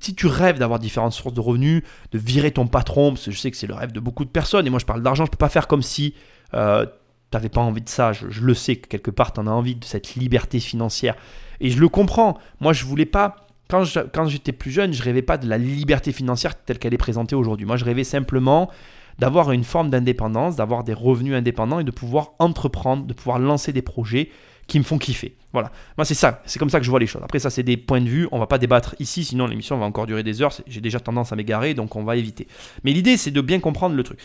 si 0.00 0.14
tu 0.14 0.26
rêves 0.26 0.58
d'avoir 0.58 0.78
différentes 0.78 1.12
sources 1.12 1.34
de 1.34 1.40
revenus, 1.40 1.82
de 2.12 2.18
virer 2.18 2.50
ton 2.50 2.66
patron, 2.66 3.10
parce 3.12 3.26
que 3.26 3.30
je 3.30 3.38
sais 3.38 3.50
que 3.50 3.56
c'est 3.56 3.66
le 3.66 3.74
rêve 3.74 3.92
de 3.92 4.00
beaucoup 4.00 4.24
de 4.24 4.30
personnes, 4.30 4.66
et 4.66 4.70
moi 4.70 4.78
je 4.78 4.86
parle 4.86 5.02
d'argent, 5.02 5.24
je 5.24 5.28
ne 5.28 5.32
peux 5.32 5.38
pas 5.38 5.48
faire 5.48 5.66
comme 5.66 5.82
si 5.82 6.14
euh, 6.54 6.84
tu 6.84 7.36
n'avais 7.36 7.48
pas 7.48 7.60
envie 7.60 7.82
de 7.82 7.88
ça. 7.88 8.12
Je, 8.12 8.40
le 8.40 8.54
sais 8.54 8.76
que 8.76 8.88
quelque 8.88 9.10
part 9.10 9.32
tu 9.32 9.40
en 9.40 9.46
as 9.46 9.50
envie 9.50 9.74
de 9.74 9.84
cette 9.84 10.14
liberté 10.14 10.60
financière. 10.60 11.14
Et 11.60 11.70
je 11.70 11.78
le 11.78 11.88
comprends. 11.88 12.38
Moi 12.60 12.72
je 12.72 12.84
voulais 12.84 13.06
pas. 13.06 13.36
Quand, 13.68 13.84
quand 14.14 14.26
j'étais 14.26 14.52
plus 14.52 14.70
jeune, 14.70 14.94
je 14.94 15.02
rêvais 15.02 15.20
pas 15.20 15.36
de 15.36 15.46
la 15.46 15.58
liberté 15.58 16.10
financière 16.10 16.54
telle 16.62 16.78
qu'elle 16.78 16.94
est 16.94 16.98
présentée 16.98 17.36
aujourd'hui. 17.36 17.66
Moi 17.66 17.76
je 17.76 17.84
rêvais 17.84 18.04
simplement 18.04 18.70
d'avoir 19.18 19.52
une 19.52 19.64
forme 19.64 19.90
d'indépendance, 19.90 20.56
d'avoir 20.56 20.84
des 20.84 20.94
revenus 20.94 21.34
indépendants 21.34 21.80
et 21.80 21.84
de 21.84 21.90
pouvoir 21.90 22.32
entreprendre, 22.38 23.04
de 23.04 23.12
pouvoir 23.12 23.38
lancer 23.38 23.72
des 23.72 23.82
projets 23.82 24.30
qui 24.68 24.78
me 24.78 24.84
font 24.84 24.98
kiffer. 24.98 25.34
Voilà. 25.52 25.72
Moi, 25.96 26.04
c'est 26.04 26.14
ça. 26.14 26.42
C'est 26.44 26.58
comme 26.58 26.70
ça 26.70 26.78
que 26.78 26.84
je 26.84 26.90
vois 26.90 27.00
les 27.00 27.06
choses. 27.06 27.22
Après, 27.24 27.38
ça, 27.38 27.50
c'est 27.50 27.62
des 27.62 27.78
points 27.78 28.02
de 28.02 28.08
vue. 28.08 28.28
On 28.30 28.38
va 28.38 28.46
pas 28.46 28.58
débattre 28.58 28.94
ici, 29.00 29.24
sinon 29.24 29.46
l'émission 29.46 29.76
va 29.78 29.86
encore 29.86 30.06
durer 30.06 30.22
des 30.22 30.42
heures. 30.42 30.52
J'ai 30.66 30.80
déjà 30.80 31.00
tendance 31.00 31.32
à 31.32 31.36
m'égarer, 31.36 31.74
donc 31.74 31.96
on 31.96 32.04
va 32.04 32.16
éviter. 32.16 32.46
Mais 32.84 32.92
l'idée, 32.92 33.16
c'est 33.16 33.30
de 33.30 33.40
bien 33.40 33.58
comprendre 33.58 33.96
le 33.96 34.02
truc. 34.04 34.20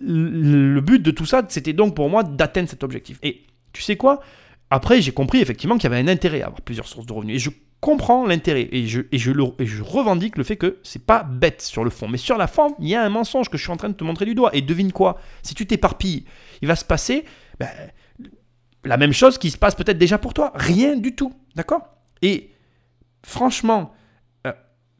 Le 0.00 0.80
but 0.80 1.02
de 1.02 1.10
tout 1.10 1.24
ça, 1.24 1.42
c'était 1.48 1.72
donc 1.72 1.96
pour 1.96 2.10
moi 2.10 2.22
d'atteindre 2.22 2.68
cet 2.68 2.84
objectif. 2.84 3.18
Et 3.22 3.42
tu 3.72 3.82
sais 3.82 3.96
quoi? 3.96 4.20
Après, 4.70 5.00
j'ai 5.00 5.12
compris 5.12 5.40
effectivement 5.40 5.76
qu'il 5.76 5.90
y 5.90 5.92
avait 5.94 6.02
un 6.02 6.12
intérêt 6.12 6.42
à 6.42 6.46
avoir 6.46 6.60
plusieurs 6.60 6.86
sources 6.86 7.06
de 7.06 7.12
revenus. 7.14 7.36
Et 7.36 7.38
je 7.38 7.50
comprends 7.80 8.26
l'intérêt 8.26 8.68
et 8.70 8.86
je, 8.86 9.00
et, 9.12 9.18
je 9.18 9.82
revendique 9.82 10.36
le 10.36 10.44
fait 10.44 10.56
que 10.56 10.78
c'est 10.82 11.04
pas 11.04 11.22
bête 11.22 11.62
sur 11.62 11.84
le 11.84 11.90
fond. 11.90 12.06
Mais 12.06 12.18
sur 12.18 12.36
la 12.36 12.48
forme, 12.48 12.74
il 12.80 12.88
y 12.88 12.94
a 12.94 13.02
un 13.02 13.08
mensonge 13.08 13.48
que 13.48 13.56
je 13.56 13.62
suis 13.62 13.72
en 13.72 13.78
train 13.78 13.88
de 13.88 13.94
te 13.94 14.04
montrer 14.04 14.26
du 14.26 14.34
doigt. 14.34 14.50
Et 14.54 14.60
devine 14.60 14.92
quoi? 14.92 15.18
Si 15.42 15.54
tu 15.54 15.64
t'éparpilles, 15.66 16.24
il 16.60 16.68
va 16.68 16.76
se 16.76 16.84
passer. 16.84 17.24
Ben, 17.58 17.68
la 18.84 18.96
même 18.96 19.12
chose 19.12 19.38
qui 19.38 19.50
se 19.50 19.58
passe 19.58 19.74
peut-être 19.74 19.98
déjà 19.98 20.18
pour 20.18 20.34
toi. 20.34 20.52
Rien 20.54 20.96
du 20.96 21.14
tout. 21.14 21.32
D'accord? 21.54 21.82
Et 22.22 22.50
franchement, 23.24 23.94
euh, 24.46 24.52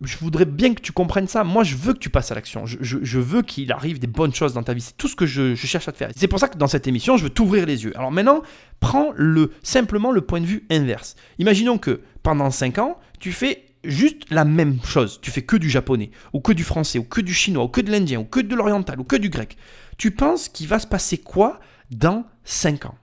je 0.03 0.17
voudrais 0.19 0.45
bien 0.45 0.75
que 0.75 0.81
tu 0.81 0.93
comprennes 0.93 1.29
ça. 1.29 1.45
Moi, 1.45 1.65
je 1.65 1.77
veux 1.77 1.93
que 1.93 1.99
tu 1.99 2.11
passes 2.11 2.31
à 2.31 2.35
l'action. 2.35 2.65
Je, 2.67 3.19
veux 3.19 3.43
qu'il 3.43 3.73
arrive 3.73 3.99
des 3.99 4.07
bonnes 4.07 4.35
choses 4.35 4.55
dans 4.55 4.63
ta 4.63 4.75
vie. 4.75 4.81
C'est 4.81 4.97
tout 4.97 5.09
ce 5.09 5.17
que 5.17 5.27
je, 5.27 5.55
cherche 5.55 5.89
à 5.89 5.93
te 5.93 5.97
faire. 5.97 6.11
C'est 6.17 6.29
pour 6.29 6.39
ça 6.39 6.49
que 6.49 6.59
dans 6.59 6.67
cette 6.67 6.87
émission, 6.87 7.17
je 7.17 7.25
veux 7.25 7.31
t'ouvrir 7.31 7.67
les 7.67 7.85
yeux. 7.85 7.93
Alors 7.97 8.13
maintenant, 8.13 8.43
prends 8.81 9.13
le, 9.17 9.53
simplement 9.63 10.11
le 10.11 10.23
point 10.23 10.41
de 10.41 10.47
vue 10.47 10.67
inverse. 10.71 11.17
Imaginons 11.39 11.79
que 11.79 12.01
pendant 12.23 12.51
5 12.51 12.79
ans, 12.79 12.99
tu 13.21 13.33
fais 13.33 13.65
juste 13.85 14.31
la 14.31 14.45
même 14.45 14.79
chose. 14.85 15.21
Tu 15.23 15.31
fais 15.31 15.43
que 15.43 15.57
du 15.57 15.69
japonais, 15.69 16.11
ou 16.33 16.41
que 16.41 16.53
du 16.53 16.65
français, 16.65 16.99
ou 16.99 17.05
que 17.05 17.21
du 17.21 17.35
chinois, 17.35 17.65
ou 17.65 17.69
que 17.69 17.81
de 17.81 17.91
l'indien, 17.91 18.21
ou 18.21 18.25
que 18.25 18.41
de 18.41 18.55
l'oriental, 18.55 18.99
ou 19.01 19.05
que 19.05 19.17
du 19.17 19.29
grec. 19.29 19.57
Tu 19.99 20.11
penses 20.11 20.49
qu'il 20.49 20.69
va 20.69 20.79
se 20.79 20.87
passer 20.87 21.19
quoi 21.19 21.61
dans 21.91 22.25
5 22.45 22.87
ans? 22.87 22.95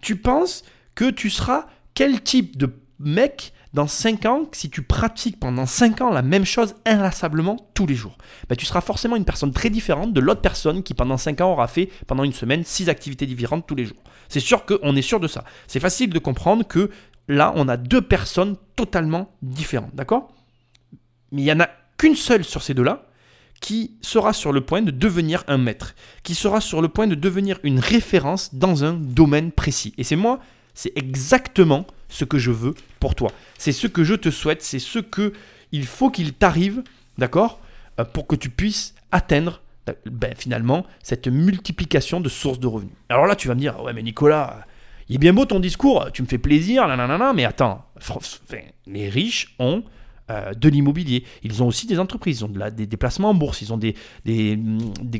Tu 0.00 0.16
penses 0.16 0.62
que 0.94 1.10
tu 1.10 1.30
seras 1.30 1.66
quel 1.94 2.22
type 2.22 2.56
de 2.56 2.72
mec 2.98 3.52
dans 3.72 3.86
5 3.86 4.26
ans 4.26 4.48
si 4.52 4.68
tu 4.68 4.82
pratiques 4.82 5.38
pendant 5.38 5.66
5 5.66 6.00
ans 6.00 6.10
la 6.10 6.22
même 6.22 6.44
chose 6.44 6.74
inlassablement 6.84 7.56
tous 7.74 7.86
les 7.86 7.94
jours? 7.94 8.18
Ben, 8.48 8.56
Tu 8.56 8.66
seras 8.66 8.80
forcément 8.80 9.16
une 9.16 9.24
personne 9.24 9.52
très 9.52 9.70
différente 9.70 10.12
de 10.12 10.20
l'autre 10.20 10.40
personne 10.40 10.82
qui 10.82 10.94
pendant 10.94 11.16
5 11.16 11.40
ans 11.40 11.52
aura 11.52 11.68
fait 11.68 11.88
pendant 12.06 12.24
une 12.24 12.32
semaine 12.32 12.64
6 12.64 12.88
activités 12.88 13.26
différentes 13.26 13.66
tous 13.66 13.74
les 13.74 13.84
jours. 13.84 14.02
C'est 14.28 14.40
sûr 14.40 14.64
qu'on 14.64 14.96
est 14.96 15.02
sûr 15.02 15.20
de 15.20 15.28
ça. 15.28 15.44
C'est 15.66 15.80
facile 15.80 16.10
de 16.10 16.18
comprendre 16.18 16.66
que 16.66 16.90
là, 17.28 17.52
on 17.56 17.68
a 17.68 17.76
deux 17.76 18.02
personnes 18.02 18.56
totalement 18.76 19.30
différentes. 19.42 19.94
D'accord? 19.94 20.32
Mais 21.32 21.42
il 21.42 21.44
n'y 21.44 21.52
en 21.52 21.60
a 21.60 21.68
qu'une 21.96 22.16
seule 22.16 22.44
sur 22.44 22.62
ces 22.62 22.74
deux-là 22.74 23.09
qui 23.60 23.92
sera 24.00 24.32
sur 24.32 24.52
le 24.52 24.62
point 24.62 24.82
de 24.82 24.90
devenir 24.90 25.44
un 25.46 25.58
maître, 25.58 25.94
qui 26.22 26.34
sera 26.34 26.60
sur 26.60 26.80
le 26.80 26.88
point 26.88 27.06
de 27.06 27.14
devenir 27.14 27.58
une 27.62 27.78
référence 27.78 28.54
dans 28.54 28.84
un 28.84 28.94
domaine 28.94 29.52
précis. 29.52 29.94
Et 29.98 30.04
c'est 30.04 30.16
moi, 30.16 30.40
c'est 30.74 30.92
exactement 30.96 31.86
ce 32.08 32.24
que 32.24 32.38
je 32.38 32.50
veux 32.50 32.74
pour 32.98 33.14
toi. 33.14 33.30
C'est 33.58 33.72
ce 33.72 33.86
que 33.86 34.02
je 34.02 34.14
te 34.14 34.30
souhaite, 34.30 34.62
c'est 34.62 34.78
ce 34.78 34.98
que 34.98 35.32
il 35.72 35.86
faut 35.86 36.10
qu'il 36.10 36.32
t'arrive, 36.32 36.82
d'accord, 37.18 37.60
euh, 38.00 38.04
pour 38.04 38.26
que 38.26 38.34
tu 38.34 38.50
puisses 38.50 38.94
atteindre 39.12 39.62
ben, 40.06 40.34
finalement 40.36 40.86
cette 41.02 41.28
multiplication 41.28 42.20
de 42.20 42.28
sources 42.28 42.60
de 42.60 42.66
revenus. 42.66 42.94
Alors 43.08 43.26
là, 43.26 43.36
tu 43.36 43.48
vas 43.48 43.54
me 43.54 43.60
dire, 43.60 43.80
ouais, 43.82 43.92
mais 43.92 44.02
Nicolas, 44.02 44.66
il 45.08 45.16
est 45.16 45.18
bien 45.18 45.32
beau 45.32 45.44
ton 45.44 45.60
discours, 45.60 46.08
tu 46.12 46.22
me 46.22 46.26
fais 46.26 46.38
plaisir, 46.38 46.86
nanana, 46.86 47.32
mais 47.32 47.44
attends, 47.44 47.84
les 48.86 49.08
riches 49.08 49.54
ont 49.58 49.82
euh, 50.30 50.54
de 50.54 50.68
l'immobilier. 50.68 51.24
Ils 51.42 51.62
ont 51.62 51.66
aussi 51.66 51.86
des 51.86 51.98
entreprises, 51.98 52.38
ils 52.40 52.44
ont 52.44 52.48
de 52.48 52.70
des 52.70 52.86
déplacements 52.86 53.30
en 53.30 53.34
bourse, 53.34 53.62
ils 53.62 53.72
ont 53.72 53.76
des, 53.76 53.96
des, 54.24 54.56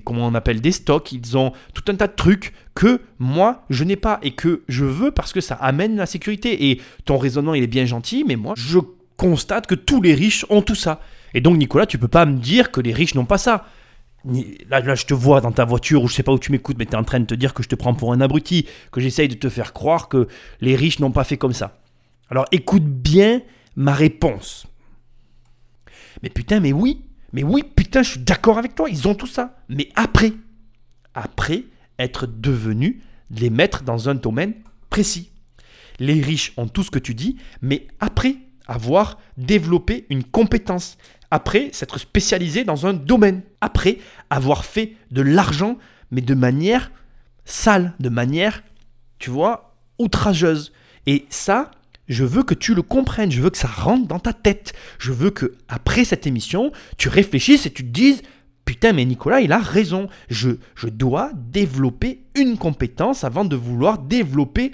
comment 0.05 0.27
on 0.27 0.35
appelle, 0.35 0.61
des 0.61 0.73
stocks, 0.73 1.11
ils 1.11 1.37
ont 1.37 1.53
tout 1.75 1.83
un 1.89 1.97
tas 1.97 2.07
de 2.07 2.15
trucs 2.15 2.55
que 2.75 3.01
moi, 3.19 3.65
je 3.71 3.83
n'ai 3.83 3.97
pas 3.97 4.21
et 4.23 4.31
que 4.31 4.63
je 4.69 4.85
veux 4.85 5.11
parce 5.11 5.33
que 5.33 5.41
ça 5.41 5.57
amène 5.57 5.97
la 5.97 6.07
sécurité. 6.07 6.71
Et 6.71 6.81
ton 7.05 7.19
raisonnement, 7.19 7.55
il 7.55 7.63
est 7.65 7.67
bien 7.67 7.87
gentil, 7.87 8.25
mais 8.25 8.37
moi, 8.37 8.55
je 8.57 8.79
constate 9.17 9.67
que 9.67 9.75
tous 9.75 10.01
les 10.01 10.15
riches 10.15 10.47
ont 10.49 10.63
tout 10.63 10.77
ça. 10.77 11.01
Et 11.35 11.41
donc, 11.41 11.57
Nicolas, 11.59 11.87
tu 11.87 11.99
peux 11.99 12.09
pas 12.09 12.25
me 12.25 12.39
dire 12.39 12.71
que 12.71 12.81
les 12.81 12.93
riches 12.93 13.17
n'ont 13.17 13.27
pas 13.27 13.39
ça. 13.39 13.67
Là, 14.69 14.81
là, 14.81 14.95
je 14.95 15.07
te 15.07 15.15
vois 15.15 15.41
dans 15.41 15.53
ta 15.53 15.65
voiture, 15.65 16.05
ou 16.05 16.09
je 16.09 16.15
sais 16.15 16.23
pas 16.23 16.33
où 16.33 16.39
tu 16.39 16.53
m'écoutes, 16.53 16.77
mais 16.79 16.87
tu 16.87 16.93
es 16.93 16.97
en 16.97 17.05
train 17.05 17.21
de 17.21 17.27
te 17.27 17.35
dire 17.35 17.53
que 17.53 17.63
je 17.63 17.69
te 17.69 17.75
prends 17.75 17.95
pour 17.95 18.13
un 18.13 18.21
abruti, 18.21 18.67
que 18.93 19.01
j'essaye 19.01 19.29
de 19.29 19.35
te 19.35 19.49
faire 19.49 19.73
croire 19.73 20.09
que 20.09 20.29
les 20.61 20.77
riches 20.77 21.01
n'ont 21.01 21.11
pas 21.11 21.25
fait 21.25 21.37
comme 21.37 21.55
ça. 21.55 21.81
Alors 22.31 22.45
écoute 22.53 22.85
bien 22.85 23.43
ma 23.77 23.93
réponse. 23.93 24.67
Mais 26.23 26.31
putain, 26.31 26.61
mais 26.61 26.73
oui, 26.73 27.05
mais 27.33 27.43
oui, 27.43 27.63
putain, 27.63 28.03
je 28.03 28.13
suis 28.13 28.21
d'accord 28.21 28.59
avec 28.59 28.75
toi, 28.75 28.89
ils 28.89 29.09
ont 29.09 29.15
tout 29.15 29.27
ça. 29.27 29.57
Mais 29.69 29.89
après, 29.95 30.33
après 31.15 31.65
être 31.99 32.27
devenus 32.27 32.97
les 33.31 33.51
maîtres 33.51 33.83
dans 33.83 34.09
un 34.09 34.15
domaine 34.15 34.55
précis. 34.89 35.31
Les 35.99 36.21
riches 36.21 36.53
ont 36.57 36.67
tout 36.67 36.83
ce 36.83 36.91
que 36.91 36.99
tu 36.99 37.15
dis, 37.15 37.37
mais 37.61 37.87
après 38.01 38.37
avoir 38.67 39.19
développé 39.37 40.07
une 40.11 40.25
compétence, 40.25 40.97
après 41.31 41.71
s'être 41.73 41.99
spécialisé 41.99 42.65
dans 42.65 42.87
un 42.87 42.95
domaine, 42.95 43.43
après 43.61 43.99
avoir 44.31 44.65
fait 44.65 44.95
de 45.11 45.23
l'argent, 45.23 45.77
mais 46.11 46.23
de 46.23 46.35
manière 46.35 46.91
sale, 47.45 47.95
de 48.01 48.09
manière, 48.09 48.63
tu 49.19 49.31
vois, 49.31 49.77
outrageuse. 49.99 50.73
Et 51.07 51.27
ça, 51.31 51.71
je 52.11 52.25
veux 52.25 52.43
que 52.43 52.55
tu 52.55 52.75
le 52.75 52.83
comprennes, 52.83 53.31
je 53.31 53.41
veux 53.41 53.51
que 53.51 53.57
ça 53.57 53.69
rentre 53.69 54.07
dans 54.07 54.19
ta 54.19 54.33
tête. 54.33 54.75
Je 54.99 55.13
veux 55.13 55.31
que 55.31 55.55
après 55.69 56.05
cette 56.05 56.27
émission, 56.27 56.73
tu 56.99 57.09
réfléchisses 57.09 57.67
et 57.67 57.71
tu 57.71 57.85
te 57.85 57.91
dises 57.91 58.23
Putain, 58.65 58.93
mais 58.93 59.05
Nicolas, 59.05 59.41
il 59.41 59.53
a 59.53 59.59
raison. 59.59 60.09
Je, 60.29 60.51
je 60.75 60.89
dois 60.89 61.33
développer 61.35 62.25
une 62.35 62.59
compétence 62.59 63.25
avant 63.25 63.45
de 63.45 63.57
vouloir 63.57 63.99
développer 63.99 64.73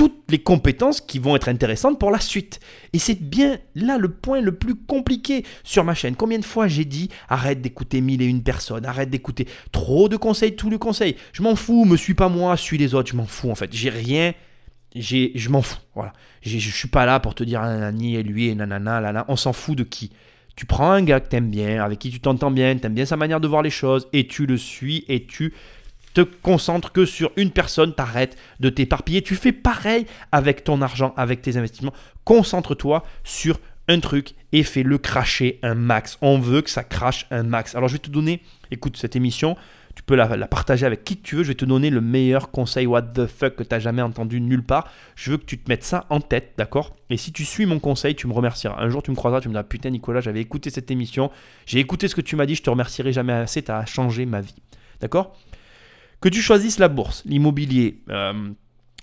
toutes 0.00 0.30
les 0.30 0.38
compétences 0.38 1.00
qui 1.00 1.18
vont 1.18 1.36
être 1.36 1.48
intéressantes 1.48 1.98
pour 1.98 2.10
la 2.10 2.20
suite. 2.20 2.58
Et 2.92 2.98
c'est 2.98 3.20
bien 3.20 3.58
là 3.74 3.98
le 3.98 4.08
point 4.08 4.40
le 4.40 4.52
plus 4.52 4.74
compliqué 4.74 5.44
sur 5.62 5.84
ma 5.84 5.94
chaîne. 5.94 6.16
Combien 6.16 6.38
de 6.38 6.44
fois 6.44 6.68
j'ai 6.68 6.86
dit 6.86 7.10
arrête 7.28 7.60
d'écouter 7.60 8.00
mille 8.00 8.22
et 8.22 8.26
une 8.26 8.42
personnes, 8.42 8.86
arrête 8.86 9.10
d'écouter 9.10 9.46
trop 9.72 10.08
de 10.08 10.16
conseils, 10.16 10.56
tous 10.56 10.70
les 10.70 10.78
conseils. 10.78 11.16
Je 11.32 11.42
m'en 11.42 11.54
fous, 11.54 11.84
me 11.84 11.96
suis 11.96 12.14
pas 12.14 12.28
moi, 12.28 12.56
suis 12.56 12.78
les 12.78 12.94
autres, 12.94 13.10
je 13.10 13.16
m'en 13.16 13.26
fous 13.26 13.50
en 13.50 13.54
fait. 13.54 13.70
J'ai 13.72 13.90
rien, 13.90 14.32
je 14.94 15.48
m'en 15.48 15.62
fous. 15.62 15.78
Voilà. 15.94 16.12
Je 16.42 16.58
suis 16.58 16.88
pas 16.88 17.06
là 17.06 17.20
pour 17.20 17.34
te 17.34 17.44
dire 17.44 17.62
ni 17.92 18.16
et 18.16 18.22
lui 18.22 18.48
et 18.48 18.54
nanana. 18.54 19.24
On 19.28 19.36
s'en 19.36 19.52
fout 19.52 19.76
de 19.76 19.84
qui. 19.84 20.10
Tu 20.56 20.66
prends 20.66 20.90
un 20.90 21.02
gars 21.02 21.20
que 21.20 21.28
t'aimes 21.28 21.50
bien, 21.50 21.82
avec 21.82 21.98
qui 21.98 22.10
tu 22.10 22.20
t'entends 22.20 22.50
bien, 22.50 22.76
t'aimes 22.76 22.94
bien 22.94 23.06
sa 23.06 23.16
manière 23.16 23.40
de 23.40 23.48
voir 23.48 23.62
les 23.62 23.70
choses, 23.70 24.08
et 24.12 24.26
tu 24.26 24.44
le 24.44 24.58
suis 24.58 25.04
et 25.08 25.24
tu 25.24 25.54
te 26.12 26.20
concentres 26.20 26.92
que 26.92 27.06
sur 27.06 27.30
une 27.36 27.50
personne, 27.50 27.94
t'arrêtes 27.94 28.36
de 28.58 28.68
t'éparpiller. 28.68 29.22
Tu 29.22 29.36
fais 29.36 29.52
pareil 29.52 30.06
avec 30.32 30.64
ton 30.64 30.82
argent, 30.82 31.14
avec 31.16 31.40
tes 31.40 31.56
investissements. 31.56 31.94
Concentre-toi 32.24 33.04
sur 33.24 33.58
un 33.88 34.00
truc 34.00 34.34
et 34.52 34.62
fais-le 34.62 34.98
cracher 34.98 35.58
un 35.62 35.74
max. 35.74 36.18
On 36.20 36.38
veut 36.38 36.62
que 36.62 36.70
ça 36.70 36.84
crache 36.84 37.26
un 37.30 37.44
max. 37.44 37.74
Alors 37.74 37.88
je 37.88 37.94
vais 37.94 38.00
te 38.00 38.10
donner, 38.10 38.42
écoute 38.70 38.96
cette 38.96 39.16
émission, 39.16 39.56
tu 40.00 40.04
peux 40.06 40.14
la, 40.14 40.26
partager 40.46 40.86
avec 40.86 41.04
qui 41.04 41.18
tu 41.18 41.36
veux. 41.36 41.42
Je 41.42 41.48
vais 41.48 41.54
te 41.54 41.66
donner 41.66 41.90
le 41.90 42.00
meilleur 42.00 42.50
conseil 42.50 42.86
what 42.86 43.02
the 43.02 43.26
fuck 43.26 43.54
que 43.54 43.62
tu 43.62 43.68
n'as 43.70 43.80
jamais 43.80 44.00
entendu 44.00 44.40
nulle 44.40 44.62
part. 44.62 44.90
Je 45.14 45.32
veux 45.32 45.36
que 45.36 45.44
tu 45.44 45.58
te 45.58 45.68
mettes 45.68 45.84
ça 45.84 46.06
en 46.08 46.20
tête, 46.20 46.54
d'accord? 46.56 46.96
Et 47.10 47.18
si 47.18 47.32
tu 47.32 47.44
suis 47.44 47.66
mon 47.66 47.78
conseil, 47.78 48.14
tu 48.14 48.26
me 48.26 48.32
remercieras. 48.32 48.82
Un 48.82 48.88
jour, 48.88 49.02
tu 49.02 49.10
me 49.10 49.16
croiseras, 49.16 49.42
tu 49.42 49.48
me 49.48 49.52
diras 49.52 49.64
Putain, 49.64 49.90
Nicolas, 49.90 50.22
j'avais 50.22 50.40
écouté 50.40 50.70
cette 50.70 50.90
émission, 50.90 51.30
j'ai 51.66 51.80
écouté 51.80 52.08
ce 52.08 52.14
que 52.14 52.22
tu 52.22 52.34
m'as 52.34 52.46
dit, 52.46 52.54
je 52.54 52.62
te 52.62 52.70
remercierai 52.70 53.12
jamais 53.12 53.34
assez, 53.34 53.62
tu 53.62 53.70
as 53.70 53.84
changé 53.84 54.24
ma 54.24 54.40
vie. 54.40 54.54
D'accord? 55.00 55.36
Que 56.22 56.30
tu 56.30 56.40
choisisses 56.40 56.78
la 56.78 56.88
bourse, 56.88 57.22
l'immobilier, 57.26 58.00
euh, 58.08 58.32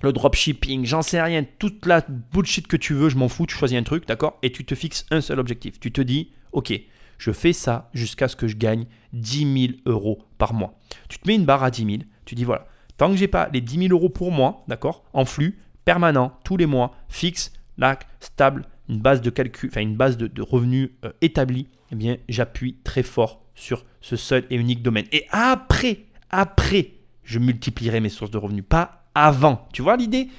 le 0.02 0.14
dropshipping, 0.14 0.84
j'en 0.86 1.04
sais 1.04 1.22
rien, 1.22 1.46
toute 1.60 1.86
la 1.86 2.04
bullshit 2.34 2.66
que 2.66 2.78
tu 2.78 2.96
veux, 2.96 3.10
je 3.10 3.18
m'en 3.18 3.30
fous, 3.30 3.46
tu 3.46 3.56
choisis 3.56 3.78
un 3.78 3.84
truc, 3.84 4.08
d'accord? 4.08 4.40
Et 4.42 4.52
tu 4.52 4.66
te 4.66 4.74
fixes 4.74 5.06
un 5.12 5.22
seul 5.22 5.40
objectif. 5.40 5.80
Tu 5.80 5.92
te 5.92 6.02
dis 6.02 6.32
Ok, 6.54 6.74
je 7.18 7.32
fais 7.32 7.54
ça 7.54 7.90
jusqu'à 7.94 8.28
ce 8.28 8.36
que 8.36 8.48
je 8.48 8.56
gagne 8.56 8.86
10 9.14 9.68
000 9.68 9.74
euros 9.86 10.20
par 10.38 10.54
mois. 10.54 10.78
Tu 11.10 11.20
te 11.20 11.28
mets 11.28 11.36
une 11.36 11.46
barre 11.46 11.64
à 11.64 11.72
10 11.72 11.86
000, 11.86 11.98
tu 12.26 12.36
dis 12.36 12.44
voilà, 12.44 12.68
tant 12.98 13.10
que 13.10 13.16
j'ai 13.16 13.28
pas 13.28 13.50
les 13.54 13.62
10 13.62 13.88
000 13.88 13.94
euros 13.94 14.10
pour 14.10 14.32
moi, 14.32 14.64
d'accord, 14.68 15.04
en 15.14 15.26
flux, 15.26 15.60
permanent, 15.86 16.38
tous 16.44 16.58
les 16.58 16.66
mois, 16.66 16.96
fixe, 17.10 17.54
lac, 17.78 18.08
stable, 18.20 18.66
une 18.90 19.00
base 19.00 19.22
de 19.22 19.30
calcul, 19.30 19.70
enfin 19.70 19.82
une 19.82 19.96
base 19.96 20.18
de, 20.18 20.42
revenus 20.42 20.90
euh, 21.06 21.12
établie, 21.22 21.68
eh 21.92 21.96
bien 21.96 22.18
j'appuie 22.30 22.78
très 22.84 23.04
fort 23.04 23.42
sur 23.56 23.86
ce 24.02 24.16
seul 24.16 24.46
et 24.50 24.56
unique 24.56 24.82
domaine. 24.82 25.06
Et 25.12 25.26
après, 25.32 26.06
après, 26.30 26.94
je 27.24 27.40
multiplierai 27.40 28.00
mes 28.00 28.10
sources 28.10 28.32
de 28.32 28.38
revenus, 28.38 28.64
pas 28.68 29.10
avant. 29.16 29.68
Tu 29.74 29.82
vois 29.82 29.98
l'idée? 29.98 30.30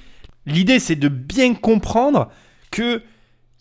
L'idée 0.47 0.79
c'est 0.79 0.97
de 0.97 1.09
bien 1.09 1.55
comprendre 1.55 2.31
que 2.71 3.03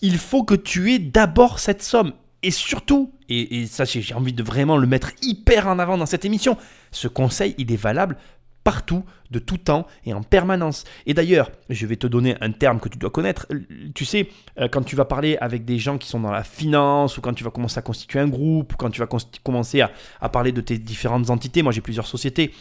il 0.02 0.18
faut 0.18 0.44
que 0.44 0.56
tu 0.56 0.94
aies 0.94 1.00
d'abord 1.00 1.60
cette 1.60 1.82
somme. 1.82 2.14
Et 2.48 2.52
surtout, 2.52 3.12
et, 3.28 3.68
ça 3.68 3.84
j'ai 3.84 4.14
envie 4.14 4.32
de 4.32 4.42
vraiment 4.42 4.78
le 4.78 4.88
mettre 4.88 5.12
hyper 5.22 5.68
en 5.68 5.80
avant 5.80 5.98
dans 5.98 6.06
cette 6.06 6.24
émission, 6.24 6.56
ce 6.92 7.10
conseil 7.10 7.54
il 7.58 7.74
est 7.74 7.76
valable 7.76 8.16
partout, 8.64 9.04
de 9.32 9.40
tout 9.40 9.58
temps 9.58 9.86
et 10.06 10.14
en 10.14 10.24
permanence. 10.24 10.86
Et 11.06 11.14
d'ailleurs, 11.14 11.52
je 11.70 11.86
vais 11.86 11.98
te 11.98 12.08
donner 12.08 12.38
un 12.40 12.54
terme 12.54 12.80
que 12.80 12.88
tu 12.88 12.98
dois 12.98 13.10
connaître. 13.10 13.48
Tu 13.94 14.06
sais, 14.06 14.30
euh, 14.60 14.70
quand 14.70 14.84
tu 14.84 14.96
vas 14.96 15.04
parler 15.04 15.38
avec 15.42 15.66
des 15.66 15.78
gens 15.78 15.98
qui 15.98 16.08
sont 16.08 16.22
dans 16.22 16.32
la 16.32 16.46
finance, 16.46 17.18
ou 17.18 17.22
quand 17.22 17.34
tu 17.34 17.44
vas 17.44 17.50
commencer 17.50 17.80
à 17.80 17.82
constituer 17.82 18.20
un 18.20 18.30
groupe, 18.30 18.74
ou 18.74 18.78
quand 18.78 18.90
tu 18.90 19.02
vas 19.02 19.08
commencer 19.44 19.82
à 19.82 20.30
parler 20.30 20.54
de 20.54 20.62
tes 20.62 20.78
différentes 20.78 21.30
entités, 21.30 21.64
moi 21.64 21.74
j'ai 21.74 21.82
plusieurs 21.82 22.08
sociétés, 22.08 22.54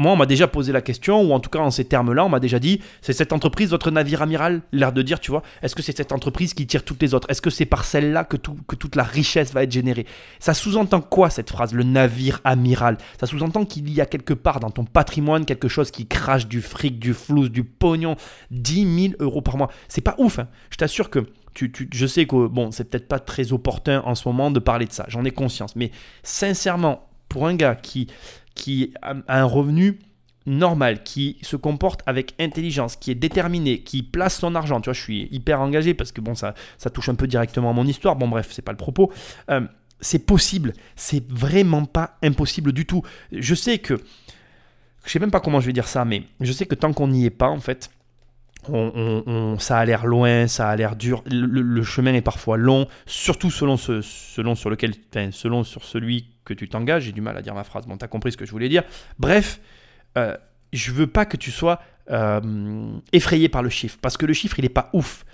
moi, 0.00 0.12
on 0.12 0.16
m'a 0.16 0.24
déjà 0.24 0.48
posé 0.48 0.72
la 0.72 0.80
question, 0.80 1.20
ou 1.20 1.32
en 1.32 1.40
tout 1.40 1.50
cas 1.50 1.58
en 1.58 1.70
ces 1.70 1.84
termes-là, 1.84 2.24
on 2.24 2.30
m'a 2.30 2.40
déjà 2.40 2.58
dit 2.58 2.80
c'est 3.02 3.12
cette 3.12 3.34
entreprise 3.34 3.68
votre 3.68 3.90
navire 3.90 4.22
amiral? 4.22 4.62
L'air 4.72 4.92
de 4.92 5.02
dire, 5.02 5.20
tu 5.20 5.30
vois, 5.30 5.42
est-ce 5.62 5.74
que 5.74 5.82
c'est 5.82 5.94
cette 5.94 6.12
entreprise 6.12 6.54
qui 6.54 6.66
tire 6.66 6.86
toutes 6.86 7.02
les 7.02 7.12
autres? 7.12 7.30
Est-ce 7.30 7.42
que 7.42 7.50
c'est 7.50 7.66
par 7.66 7.84
celle-là 7.84 8.24
que, 8.24 8.38
que 8.38 8.76
toute 8.76 8.96
la 8.96 9.02
richesse 9.02 9.52
va 9.52 9.62
être 9.62 9.72
générée? 9.72 10.06
Ça 10.38 10.54
sous-entend 10.54 11.02
quoi 11.02 11.28
cette 11.28 11.50
phrase, 11.50 11.74
le 11.74 11.82
navire 11.82 12.40
amiral? 12.44 12.96
Ça 13.20 13.26
sous-entend 13.26 13.66
qu'il 13.66 13.92
y 13.92 14.00
a 14.00 14.06
quelque 14.06 14.32
part 14.32 14.60
dans 14.60 14.70
ton 14.70 14.86
patrimoine 14.86 15.44
quelque 15.44 15.68
chose 15.68 15.90
qui 15.90 16.06
crache 16.06 16.46
du 16.46 16.62
fric, 16.62 16.98
du 16.98 17.12
flou, 17.12 17.50
du 17.50 17.62
pognon, 17.62 18.16
10 18.52 19.10
000 19.10 19.14
euros 19.18 19.42
par 19.42 19.58
mois. 19.58 19.70
C'est 19.88 20.00
pas 20.00 20.14
ouf, 20.16 20.38
hein. 20.38 20.48
je 20.70 20.78
t'assure 20.78 21.10
que. 21.10 21.26
Tu, 21.52 21.72
tu, 21.72 21.88
je 21.92 22.06
sais 22.06 22.26
que 22.26 22.46
bon, 22.46 22.70
c'est 22.70 22.84
peut-être 22.84 23.08
pas 23.08 23.18
très 23.18 23.52
opportun 23.52 24.02
en 24.06 24.14
ce 24.14 24.26
moment 24.28 24.52
de 24.52 24.60
parler 24.60 24.86
de 24.86 24.92
ça, 24.92 25.04
j'en 25.08 25.24
ai 25.24 25.32
conscience, 25.32 25.74
mais 25.74 25.90
sincèrement, 26.22 27.10
pour 27.30 27.46
un 27.46 27.54
gars 27.54 27.76
qui, 27.76 28.08
qui 28.54 28.92
a 29.02 29.14
un 29.28 29.44
revenu 29.44 29.98
normal, 30.46 31.02
qui 31.02 31.36
se 31.42 31.56
comporte 31.56 32.02
avec 32.06 32.34
intelligence, 32.40 32.96
qui 32.96 33.10
est 33.10 33.14
déterminé, 33.14 33.80
qui 33.80 34.02
place 34.02 34.38
son 34.38 34.54
argent. 34.54 34.80
Tu 34.80 34.86
vois, 34.86 34.94
je 34.94 35.00
suis 35.00 35.28
hyper 35.30 35.60
engagé 35.60 35.94
parce 35.94 36.12
que 36.12 36.20
bon, 36.20 36.34
ça, 36.34 36.54
ça 36.78 36.90
touche 36.90 37.08
un 37.08 37.14
peu 37.14 37.26
directement 37.26 37.70
à 37.70 37.72
mon 37.72 37.86
histoire. 37.86 38.16
Bon, 38.16 38.28
bref, 38.28 38.48
c'est 38.50 38.62
pas 38.62 38.72
le 38.72 38.78
propos. 38.78 39.12
Euh, 39.50 39.60
c'est 40.00 40.24
possible, 40.24 40.72
c'est 40.96 41.30
vraiment 41.30 41.84
pas 41.84 42.16
impossible 42.22 42.72
du 42.72 42.86
tout. 42.86 43.02
Je 43.32 43.54
sais 43.54 43.78
que, 43.78 44.00
je 45.04 45.10
sais 45.10 45.18
même 45.18 45.30
pas 45.30 45.40
comment 45.40 45.60
je 45.60 45.66
vais 45.66 45.74
dire 45.74 45.88
ça, 45.88 46.04
mais 46.04 46.24
je 46.40 46.52
sais 46.52 46.64
que 46.64 46.74
tant 46.74 46.92
qu'on 46.92 47.08
n'y 47.08 47.26
est 47.26 47.30
pas, 47.30 47.48
en 47.48 47.60
fait, 47.60 47.90
on, 48.68 49.58
ça 49.58 49.78
a 49.78 49.84
l'air 49.84 50.06
loin, 50.06 50.46
ça 50.46 50.68
a 50.68 50.76
l'air 50.76 50.96
dur. 50.96 51.22
Le, 51.30 51.82
chemin 51.82 52.14
est 52.14 52.20
parfois 52.20 52.56
long, 52.56 52.86
surtout 53.06 53.50
selon, 53.50 53.76
ce, 53.76 54.00
selon, 54.02 54.54
sur 54.54 54.70
lequel, 54.70 54.94
selon 55.32 55.64
sur 55.64 55.84
celui 55.84 56.26
que 56.44 56.54
tu 56.54 56.68
t'engages. 56.68 57.04
J'ai 57.04 57.12
du 57.12 57.20
mal 57.20 57.36
à 57.36 57.42
dire 57.42 57.54
ma 57.54 57.64
phrase. 57.64 57.86
Bon, 57.86 57.96
tu 57.96 58.04
as 58.04 58.08
compris 58.08 58.32
ce 58.32 58.36
que 58.36 58.44
je 58.44 58.50
voulais 58.50 58.68
dire. 58.68 58.82
Bref, 59.18 59.60
euh, 60.18 60.36
je 60.72 60.92
veux 60.92 61.06
pas 61.06 61.24
que 61.24 61.36
tu 61.36 61.50
sois 61.50 61.80
euh, 62.10 62.92
effrayé 63.12 63.48
par 63.48 63.62
le 63.62 63.70
chiffre, 63.70 63.98
parce 64.00 64.16
que 64.16 64.26
le 64.26 64.32
chiffre, 64.32 64.58
il 64.58 64.62
n'est 64.62 64.68
pas 64.68 64.90
ouf. 64.92 65.24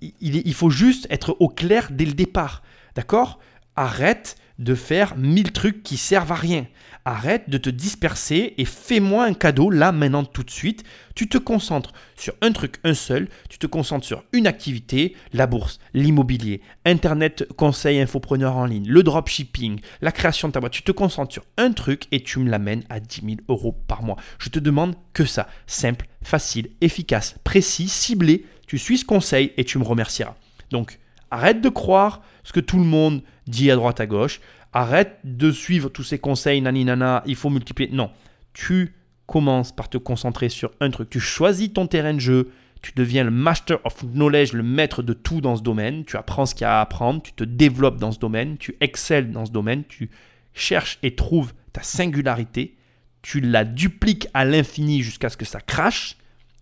Il, 0.00 0.12
il, 0.20 0.54
faut 0.54 0.70
juste 0.70 1.06
être 1.10 1.36
au 1.40 1.48
clair 1.48 1.88
dès 1.90 2.04
le 2.04 2.12
départ. 2.12 2.62
D'accord? 2.94 3.38
Arrête 3.80 4.36
de 4.58 4.74
faire 4.74 5.16
mille 5.16 5.52
trucs 5.52 5.82
qui 5.82 5.96
servent 5.96 6.32
à 6.32 6.34
rien. 6.34 6.66
Arrête 7.06 7.48
de 7.48 7.56
te 7.56 7.70
disperser 7.70 8.52
et 8.58 8.66
fais-moi 8.66 9.24
un 9.24 9.32
cadeau 9.32 9.70
là, 9.70 9.90
maintenant, 9.90 10.22
tout 10.22 10.42
de 10.42 10.50
suite. 10.50 10.84
Tu 11.14 11.30
te 11.30 11.38
concentres 11.38 11.94
sur 12.14 12.34
un 12.42 12.52
truc, 12.52 12.76
un 12.84 12.92
seul. 12.92 13.30
Tu 13.48 13.56
te 13.56 13.66
concentres 13.66 14.04
sur 14.04 14.22
une 14.34 14.46
activité, 14.46 15.16
la 15.32 15.46
bourse, 15.46 15.78
l'immobilier, 15.94 16.60
Internet, 16.84 17.48
conseil, 17.56 18.00
infopreneur 18.00 18.54
en 18.54 18.66
ligne, 18.66 18.86
le 18.86 19.02
dropshipping, 19.02 19.80
la 20.02 20.12
création 20.12 20.48
de 20.48 20.52
ta 20.52 20.60
boîte. 20.60 20.72
Tu 20.72 20.82
te 20.82 20.92
concentres 20.92 21.32
sur 21.32 21.46
un 21.56 21.72
truc 21.72 22.04
et 22.12 22.22
tu 22.22 22.38
me 22.38 22.50
l'amènes 22.50 22.84
à 22.90 23.00
10 23.00 23.22
000 23.24 23.36
euros 23.48 23.72
par 23.88 24.02
mois. 24.02 24.18
Je 24.38 24.50
te 24.50 24.58
demande 24.58 24.94
que 25.14 25.24
ça. 25.24 25.48
Simple, 25.66 26.06
facile, 26.20 26.68
efficace, 26.82 27.36
précis, 27.44 27.88
ciblé. 27.88 28.44
Tu 28.66 28.76
suis 28.76 28.98
ce 28.98 29.06
conseil 29.06 29.54
et 29.56 29.64
tu 29.64 29.78
me 29.78 29.84
remercieras. 29.84 30.36
Donc, 30.70 30.98
arrête 31.30 31.62
de 31.62 31.70
croire 31.70 32.20
ce 32.44 32.52
que 32.52 32.60
tout 32.60 32.78
le 32.78 32.84
monde 32.84 33.22
dit 33.50 33.70
à 33.70 33.76
droite 33.76 34.00
à 34.00 34.06
gauche. 34.06 34.40
Arrête 34.72 35.18
de 35.24 35.50
suivre 35.50 35.88
tous 35.88 36.04
ces 36.04 36.18
conseils, 36.18 36.60
nani 36.60 36.84
nana, 36.84 37.22
il 37.26 37.36
faut 37.36 37.50
multiplier. 37.50 37.90
Non, 37.92 38.10
tu 38.52 38.94
commences 39.26 39.72
par 39.72 39.88
te 39.88 39.98
concentrer 39.98 40.48
sur 40.48 40.70
un 40.80 40.90
truc. 40.90 41.10
Tu 41.10 41.20
choisis 41.20 41.72
ton 41.72 41.86
terrain 41.86 42.14
de 42.14 42.20
jeu, 42.20 42.50
tu 42.82 42.92
deviens 42.96 43.24
le 43.24 43.30
master 43.30 43.78
of 43.84 44.04
knowledge, 44.12 44.52
le 44.52 44.62
maître 44.62 45.02
de 45.02 45.12
tout 45.12 45.40
dans 45.40 45.56
ce 45.56 45.62
domaine. 45.62 46.04
Tu 46.04 46.16
apprends 46.16 46.46
ce 46.46 46.54
qu'il 46.54 46.62
y 46.62 46.66
a 46.66 46.78
à 46.78 46.80
apprendre, 46.80 47.22
tu 47.22 47.32
te 47.32 47.44
développes 47.44 47.98
dans 47.98 48.12
ce 48.12 48.18
domaine, 48.18 48.56
tu 48.58 48.76
excelles 48.80 49.32
dans 49.32 49.44
ce 49.44 49.52
domaine, 49.52 49.84
tu 49.88 50.10
cherches 50.54 50.98
et 51.02 51.14
trouves 51.14 51.52
ta 51.72 51.82
singularité, 51.82 52.76
tu 53.22 53.40
la 53.40 53.64
dupliques 53.64 54.28
à 54.34 54.44
l'infini 54.44 55.02
jusqu'à 55.02 55.28
ce 55.28 55.36
que 55.36 55.44
ça 55.44 55.60
crache, 55.60 56.16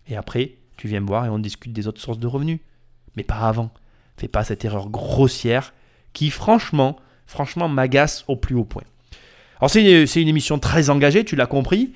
et 0.07 0.15
après, 0.15 0.55
tu 0.77 0.87
viens 0.87 0.99
me 0.99 1.07
voir 1.07 1.25
et 1.25 1.29
on 1.29 1.39
discute 1.39 1.71
des 1.71 1.87
autres 1.87 2.01
sources 2.01 2.19
de 2.19 2.27
revenus. 2.27 2.59
Mais 3.15 3.23
pas 3.23 3.39
avant. 3.39 3.71
Fais 4.17 4.27
pas 4.27 4.43
cette 4.43 4.65
erreur 4.65 4.89
grossière 4.89 5.73
qui, 6.13 6.29
franchement, 6.29 6.97
franchement, 7.25 7.69
m'agace 7.69 8.23
au 8.27 8.35
plus 8.35 8.55
haut 8.55 8.65
point. 8.65 8.83
Alors, 9.59 9.69
c'est 9.69 10.21
une 10.21 10.27
émission 10.27 10.57
très 10.57 10.89
engagée, 10.89 11.25
tu 11.25 11.35
l'as 11.35 11.45
compris. 11.45 11.93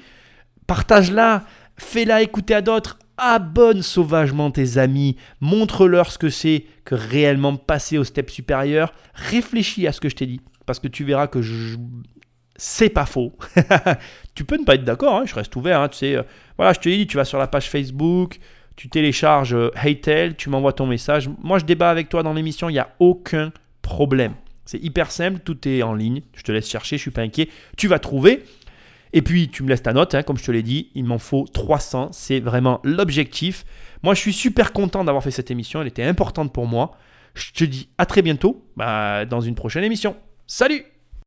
Partage-la, 0.67 1.43
fais-la 1.77 2.21
écouter 2.21 2.55
à 2.55 2.61
d'autres, 2.61 2.99
abonne 3.17 3.81
sauvagement 3.81 4.51
tes 4.51 4.77
amis, 4.77 5.17
montre-leur 5.39 6.11
ce 6.11 6.17
que 6.17 6.29
c'est 6.29 6.65
que 6.85 6.95
réellement 6.95 7.55
passer 7.55 7.97
au 7.97 8.03
step 8.03 8.29
supérieur, 8.29 8.93
réfléchis 9.13 9.87
à 9.87 9.91
ce 9.91 10.01
que 10.01 10.09
je 10.09 10.15
t'ai 10.15 10.25
dit, 10.25 10.41
parce 10.65 10.79
que 10.79 10.87
tu 10.87 11.03
verras 11.03 11.27
que 11.27 11.39
c'est 12.55 12.89
pas 12.89 13.05
faux. 13.05 13.33
tu 14.35 14.43
peux 14.43 14.57
ne 14.57 14.65
pas 14.65 14.75
être 14.75 14.83
d'accord, 14.83 15.15
hein, 15.15 15.23
je 15.25 15.35
reste 15.35 15.55
ouvert, 15.55 15.81
hein, 15.81 15.89
tu 15.89 15.99
sais. 15.99 16.15
Euh, 16.15 16.23
voilà, 16.57 16.73
je 16.73 16.79
te 16.79 16.89
dis, 16.89 17.07
tu 17.07 17.17
vas 17.17 17.25
sur 17.25 17.39
la 17.39 17.47
page 17.47 17.69
Facebook, 17.69 18.39
tu 18.75 18.89
télécharges 18.89 19.55
euh, 19.55 19.71
Heytel, 19.83 20.35
tu 20.35 20.49
m'envoies 20.49 20.73
ton 20.73 20.85
message. 20.85 21.29
Moi, 21.41 21.59
je 21.59 21.65
débat 21.65 21.89
avec 21.89 22.09
toi 22.09 22.23
dans 22.23 22.33
l'émission, 22.33 22.69
il 22.69 22.73
n'y 22.73 22.79
a 22.79 22.89
aucun 22.99 23.51
problème. 23.83 24.33
C'est 24.65 24.83
hyper 24.83 25.11
simple, 25.11 25.41
tout 25.45 25.67
est 25.67 25.83
en 25.83 25.93
ligne. 25.93 26.23
Je 26.35 26.41
te 26.41 26.51
laisse 26.51 26.67
chercher, 26.67 26.97
je 26.97 27.01
suis 27.01 27.11
pas 27.11 27.21
inquiet. 27.21 27.49
Tu 27.77 27.87
vas 27.87 27.99
trouver. 27.99 28.43
Et 29.15 29.21
puis, 29.21 29.49
tu 29.49 29.61
me 29.61 29.69
laisses 29.69 29.83
ta 29.83 29.93
note, 29.93 30.15
hein, 30.15 30.23
comme 30.23 30.37
je 30.37 30.43
te 30.43 30.51
l'ai 30.51 30.63
dit, 30.63 30.89
il 30.95 31.03
m'en 31.03 31.19
faut 31.19 31.45
300. 31.53 32.09
C'est 32.11 32.39
vraiment 32.39 32.79
l'objectif. 32.83 33.63
Moi, 34.01 34.15
je 34.15 34.19
suis 34.19 34.33
super 34.33 34.73
content 34.73 35.03
d'avoir 35.03 35.23
fait 35.23 35.29
cette 35.29 35.51
émission. 35.51 35.81
Elle 35.81 35.87
était 35.87 36.03
importante 36.03 36.51
pour 36.51 36.65
moi. 36.65 36.97
Je 37.35 37.51
te 37.51 37.63
dis 37.63 37.89
à 37.99 38.07
très 38.07 38.23
bientôt 38.23 38.65
bah, 38.75 39.25
dans 39.25 39.41
une 39.41 39.55
prochaine 39.55 39.83
émission. 39.83 40.15
Salut 40.47 40.83